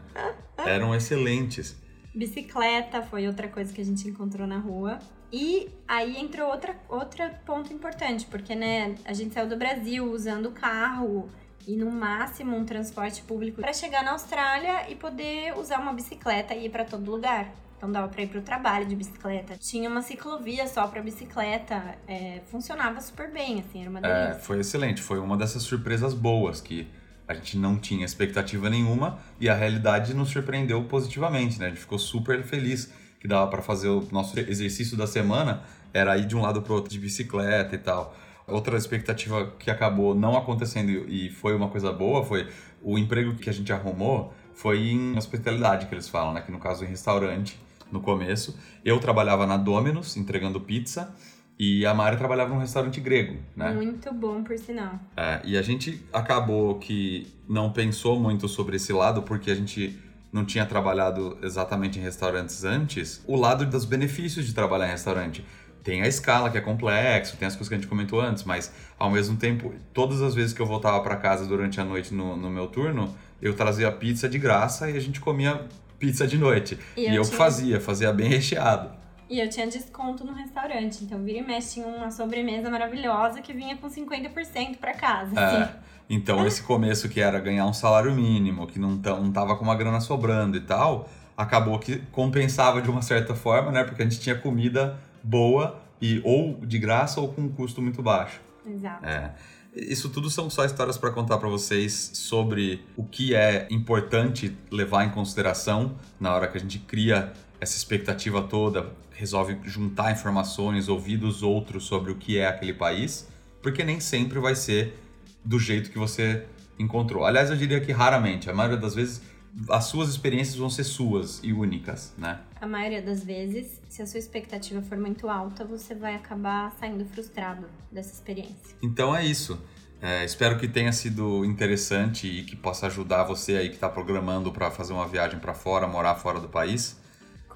Eram 0.58 0.94
excelentes. 0.96 1.76
Bicicleta 2.14 3.02
foi 3.02 3.28
outra 3.28 3.48
coisa 3.48 3.74
que 3.74 3.82
a 3.82 3.86
gente 3.86 4.08
encontrou 4.08 4.48
na 4.48 4.58
rua. 4.58 5.00
E 5.32 5.70
aí 5.88 6.18
entrou 6.20 6.50
outra, 6.50 6.76
outro 6.90 7.24
ponto 7.46 7.72
importante, 7.72 8.26
porque 8.26 8.56
né, 8.56 8.96
a 9.06 9.14
gente 9.14 9.34
saiu 9.34 9.48
do 9.48 9.56
Brasil 9.56 10.12
usando 10.12 10.50
carro 10.52 11.30
e 11.68 11.76
no 11.76 11.92
máximo 11.92 12.58
um 12.58 12.66
transporte 12.66 13.22
público 13.22 13.62
para 13.62 13.72
chegar 13.74 14.04
na 14.04 14.12
Austrália 14.14 14.90
e 14.90 14.96
poder 14.96 15.56
usar 15.56 15.80
uma 15.80 15.94
bicicleta 15.94 16.56
e 16.56 16.66
ir 16.66 16.70
para 16.70 16.84
todo 16.84 17.12
lugar. 17.12 17.52
Então 17.78 17.92
dava 17.92 18.08
para 18.10 18.24
ir 18.24 18.28
para 18.28 18.40
o 18.40 18.42
trabalho 18.42 18.86
de 18.88 18.96
bicicleta. 18.96 19.56
Tinha 19.58 19.88
uma 19.90 20.02
ciclovia 20.02 20.68
só 20.68 20.88
para 20.88 21.02
bicicleta, 21.02 21.96
é, 22.08 22.42
funcionava 22.48 23.00
super 23.00 23.32
bem, 23.32 23.60
assim, 23.60 23.82
era 23.82 23.90
uma 23.90 24.00
É, 24.00 24.02
delícia. 24.26 24.42
foi 24.42 24.60
excelente, 24.60 25.02
foi 25.02 25.20
uma 25.20 25.38
dessas 25.38 25.62
surpresas 25.64 26.14
boas 26.14 26.60
que 26.60 26.88
a 27.30 27.36
gente 27.36 27.60
não 27.60 27.78
tinha 27.78 28.04
expectativa 28.04 28.72
nenhuma 28.72 29.20
e 29.40 29.48
a 29.48 29.54
realidade 29.54 30.16
nos 30.16 30.30
surpreendeu 30.30 30.84
positivamente, 30.86 31.60
né? 31.60 31.68
A 31.68 31.70
gente 31.70 31.82
ficou 31.82 32.00
super 32.00 32.42
feliz 32.44 32.92
que 33.20 33.28
dava 33.28 33.48
para 33.52 33.62
fazer 33.62 33.88
o 33.88 34.08
nosso 34.12 34.40
exercício 34.40 34.98
da 34.98 35.06
semana 35.06 35.62
era 35.94 36.18
ir 36.18 36.26
de 36.26 36.36
um 36.36 36.42
lado 36.42 36.64
para 36.64 36.74
outro 36.74 36.90
de 36.90 36.98
bicicleta 36.98 37.76
e 37.76 37.78
tal. 37.78 38.18
Outra 38.48 38.76
expectativa 38.76 39.54
que 39.60 39.70
acabou 39.70 40.16
não 40.16 40.36
acontecendo 40.36 40.90
e 41.08 41.30
foi 41.30 41.56
uma 41.56 41.70
coisa 41.70 41.94
boa 41.94 42.26
foi 42.26 42.50
o 42.82 42.98
emprego 42.98 43.36
que 43.36 43.48
a 43.48 43.54
gente 43.54 43.72
arrumou 43.72 44.34
foi 44.56 44.90
em 44.90 45.16
hospitalidade 45.16 45.86
que 45.86 45.94
eles 45.94 46.10
falam, 46.10 46.34
né? 46.34 46.42
Que 46.42 46.52
no 46.52 46.58
caso 46.58 46.84
em 46.84 46.88
restaurante 46.88 47.60
no 47.92 48.02
começo. 48.02 48.58
Eu 48.84 49.00
trabalhava 49.00 49.46
na 49.46 49.56
Domino's 49.56 50.18
entregando 50.18 50.60
pizza 50.60 51.14
e 51.60 51.86
a 51.86 51.94
Mari 51.94 52.16
trabalhava 52.16 52.54
num 52.54 52.60
restaurante 52.62 53.02
grego, 53.02 53.38
né? 53.56 53.72
Muito 53.74 54.14
bom, 54.14 54.42
por 54.44 54.58
sinal. 54.58 54.98
É, 55.18 55.42
e 55.44 55.58
a 55.58 55.62
gente 55.62 56.02
acabou 56.14 56.76
que 56.80 57.28
não 57.50 57.72
pensou 57.74 58.18
muito 58.20 58.48
sobre 58.48 58.78
esse 58.78 58.94
lado, 58.94 59.24
porque 59.24 59.52
a 59.52 59.56
gente 59.56 60.00
não 60.32 60.46
tinha 60.46 60.66
trabalhado 60.66 61.38
exatamente 61.42 62.00
em 62.00 62.02
restaurantes 62.02 62.64
antes, 62.64 63.22
o 63.28 63.36
lado 63.36 63.66
dos 63.66 63.84
benefícios 63.84 64.46
de 64.46 64.54
trabalhar 64.54 64.88
em 64.88 64.92
restaurante. 64.92 65.44
Tem 65.84 66.02
a 66.02 66.08
escala 66.08 66.50
que 66.50 66.58
é 66.58 66.62
complexo, 66.62 67.36
tem 67.38 67.48
as 67.48 67.56
coisas 67.56 67.68
que 67.68 67.74
a 67.74 67.78
gente 67.78 67.88
comentou 67.88 68.22
antes, 68.22 68.44
mas 68.44 68.72
ao 68.98 69.10
mesmo 69.10 69.36
tempo, 69.38 69.74
todas 69.94 70.22
as 70.22 70.36
vezes 70.36 70.54
que 70.54 70.62
eu 70.62 70.66
voltava 70.66 71.02
para 71.02 71.16
casa 71.16 71.46
durante 71.46 71.82
a 71.82 71.84
noite 71.86 72.14
no, 72.14 72.38
no 72.38 72.50
meu 72.50 72.68
turno, 72.68 73.14
eu 73.42 73.54
trazia 73.54 73.92
pizza 73.92 74.30
de 74.30 74.38
graça 74.38 74.90
e 74.90 74.96
a 74.96 75.00
gente 75.00 75.20
comia 75.20 75.66
pizza 75.98 76.28
de 76.28 76.38
noite. 76.38 76.78
E 76.96 77.02
E, 77.02 77.08
eu 77.08 77.16
eu 77.16 77.24
tinha- 77.24 77.38
fazia, 77.38 77.80
fazia 77.82 78.14
bem 78.14 78.28
recheado. 78.30 78.92
E 79.30 79.40
eu 79.40 79.48
tinha 79.48 79.68
desconto 79.68 80.26
no 80.26 80.34
restaurante, 80.34 81.04
então 81.04 81.24
vira 81.24 81.38
e 81.38 81.44
mexe 81.46 81.76
tinha 81.76 81.88
uma 81.88 82.10
sobremesa 82.10 82.70
maravilhosa 82.70 83.42
que 83.42 83.54
vinha 83.54 83.78
com 83.78 83.88
50% 83.88 84.78
pra 84.78 84.94
casa. 84.94 85.40
É, 85.40 85.44
assim. 85.44 85.74
então 86.10 86.48
esse 86.48 86.64
começo 86.64 87.08
que 87.08 87.22
era 87.22 87.40
ganhar 87.40 87.68
um 87.68 87.74
salário 87.74 88.12
mínimo, 88.12 88.66
que 88.66 88.80
não, 88.80 88.92
não 88.92 89.32
tava 89.32 89.56
com 89.56 89.64
uma 89.64 89.76
grana 89.76 90.02
sobrando 90.02 90.58
e 90.58 90.62
tal, 90.62 91.08
acabou 91.38 91.78
que 91.78 91.98
compensava 92.12 92.82
de 92.82 92.90
uma 92.90 93.04
certa 93.04 93.36
forma, 93.36 93.72
né? 93.72 93.84
Porque 93.84 94.02
a 94.02 94.06
gente 94.06 94.20
tinha 94.20 94.36
comida 94.36 95.00
boa 95.24 95.80
e 96.02 96.22
ou 96.26 96.60
de 96.66 96.80
graça 96.80 97.22
ou 97.22 97.32
com 97.32 97.42
um 97.42 97.50
custo 97.50 97.82
muito 97.82 98.02
baixo. 98.02 98.42
Exato. 98.66 99.06
É. 99.06 99.32
Isso 99.76 100.10
tudo 100.10 100.30
são 100.30 100.50
só 100.50 100.66
histórias 100.66 100.98
para 100.98 101.12
contar 101.12 101.38
para 101.38 101.48
vocês 101.48 102.12
sobre 102.16 102.84
o 102.98 103.04
que 103.04 103.36
é 103.36 103.68
importante 103.70 104.58
levar 104.72 105.06
em 105.06 105.12
consideração 105.12 105.96
na 106.20 106.34
hora 106.34 106.48
que 106.48 106.58
a 106.58 106.60
gente 106.60 106.80
cria 106.80 107.32
essa 107.60 107.76
expectativa 107.76 108.42
toda, 108.42 108.94
resolve 109.12 109.58
juntar 109.66 110.12
informações, 110.12 110.88
ouvir 110.88 111.18
dos 111.18 111.44
outros 111.44 111.84
sobre 111.84 112.12
o 112.12 112.16
que 112.16 112.38
é 112.38 112.48
aquele 112.48 112.74
país, 112.74 113.28
porque 113.62 113.84
nem 113.84 114.00
sempre 114.00 114.40
vai 114.40 114.56
ser 114.56 114.98
do 115.44 115.60
jeito 115.60 115.92
que 115.92 115.98
você 115.98 116.46
encontrou. 116.78 117.26
Aliás, 117.26 117.50
eu 117.50 117.58
diria 117.58 117.82
que 117.82 117.92
raramente, 117.92 118.50
a 118.50 118.54
maioria 118.54 118.78
das 118.78 118.96
vezes 118.96 119.22
as 119.70 119.86
suas 119.86 120.10
experiências 120.10 120.56
vão 120.56 120.70
ser 120.70 120.84
suas 120.84 121.42
e 121.44 121.52
únicas, 121.52 122.14
né? 122.18 122.40
A 122.62 122.68
maioria 122.68 123.02
das 123.02 123.24
vezes, 123.24 123.82
se 123.90 124.02
a 124.02 124.06
sua 124.06 124.20
expectativa 124.20 124.82
for 124.82 124.98
muito 124.98 125.28
alta, 125.28 125.66
você 125.66 125.96
vai 125.96 126.16
acabar 126.16 126.72
saindo 126.80 127.04
frustrado 127.06 127.66
dessa 127.92 128.14
experiência. 128.14 128.76
Então 128.82 129.16
é 129.16 129.26
isso. 129.26 129.60
É, 130.02 130.24
espero 130.24 130.58
que 130.58 130.68
tenha 130.68 130.94
sido 130.94 131.44
interessante 131.44 132.28
e 132.28 132.44
que 132.44 132.56
possa 132.56 132.88
ajudar 132.88 133.24
você 133.24 133.58
aí 133.58 133.70
que 133.70 133.76
está 133.76 133.90
programando 133.90 134.52
para 134.52 134.72
fazer 134.72 134.94
uma 134.94 135.08
viagem 135.08 135.40
para 135.40 135.54
fora, 135.54 135.88
morar 135.88 136.16
fora 136.16 136.40
do 136.40 136.48
país. 136.48 136.99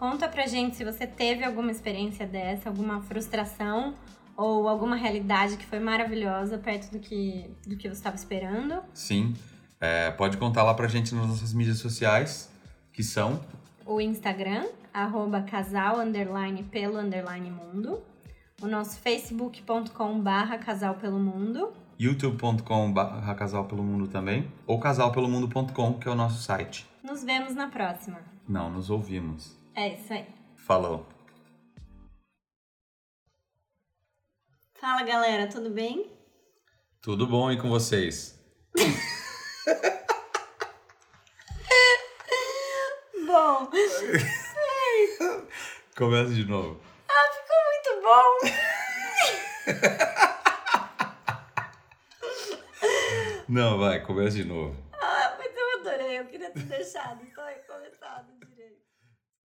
Conta 0.04 0.28
pra 0.28 0.46
gente 0.46 0.76
se 0.76 0.84
você 0.84 1.08
teve 1.08 1.46
alguma 1.46 1.72
experiência 1.72 2.28
dessa, 2.28 2.68
alguma 2.68 3.00
frustração 3.04 3.96
ou 4.36 4.68
alguma 4.68 4.98
realidade 4.98 5.56
que 5.56 5.66
foi 5.66 5.80
maravilhosa 5.80 6.58
perto 6.58 6.92
do 6.92 7.00
que, 7.00 7.50
do 7.66 7.78
que 7.78 7.88
você 7.88 7.94
estava 7.94 8.18
esperando. 8.18 8.84
Sim. 8.94 9.34
É, 9.80 10.12
pode 10.12 10.36
contar 10.36 10.64
lá 10.64 10.74
pra 10.74 10.90
gente 10.90 11.16
nas 11.16 11.26
nossas 11.26 11.54
mídias 11.54 11.78
sociais, 11.78 12.52
que 12.92 13.02
são 13.02 13.40
O 13.86 14.02
Instagram, 14.02 14.68
arroba 14.94 15.42
casal, 15.42 16.02
underline, 16.02 16.64
pelo, 16.64 16.98
underline, 16.98 17.50
mundo. 17.50 18.04
O 18.62 18.68
nosso 18.68 19.00
facebook.com 19.00 20.20
barra 20.20 20.58
casal 20.58 20.96
pelo 20.96 21.18
mundo. 21.18 21.72
youtube.com.br 21.98 23.34
casal 23.38 23.64
pelo 23.70 23.82
mundo 23.82 24.10
também, 24.10 24.52
ou 24.68 24.82
casalpelomundo.com, 24.82 25.94
que 25.94 26.10
é 26.10 26.12
o 26.12 26.16
nosso 26.16 26.44
site. 26.44 26.86
Nos 27.02 27.24
vemos 27.24 27.56
na 27.56 27.70
próxima. 27.70 28.20
Não, 28.46 28.70
nos 28.70 28.90
ouvimos. 28.90 29.63
É 29.76 29.94
isso 29.94 30.14
aí. 30.14 30.26
Falou. 30.56 31.06
Fala 34.76 35.04
galera, 35.04 35.48
tudo 35.48 35.70
bem? 35.70 36.12
Tudo 37.02 37.26
bom 37.26 37.48
aí 37.48 37.58
com 37.58 37.70
vocês? 37.70 38.38
Bom, 43.26 43.70
Começa 45.98 46.34
de 46.34 46.44
novo. 46.46 46.80
muito 47.72 48.02
bom! 48.04 48.38
Não, 53.50 53.80
vai, 53.80 54.02
começa 54.02 54.36
de 54.36 54.44
novo. 54.44 54.76
Ah, 54.94 55.36
mas 55.40 55.56
eu 55.56 55.80
adorei, 55.80 56.20
eu 56.20 56.26
queria 56.26 56.52
ter 56.52 56.64
deixado 56.64 57.26
só 57.34 57.50
e 57.50 57.56
começado. 57.64 58.28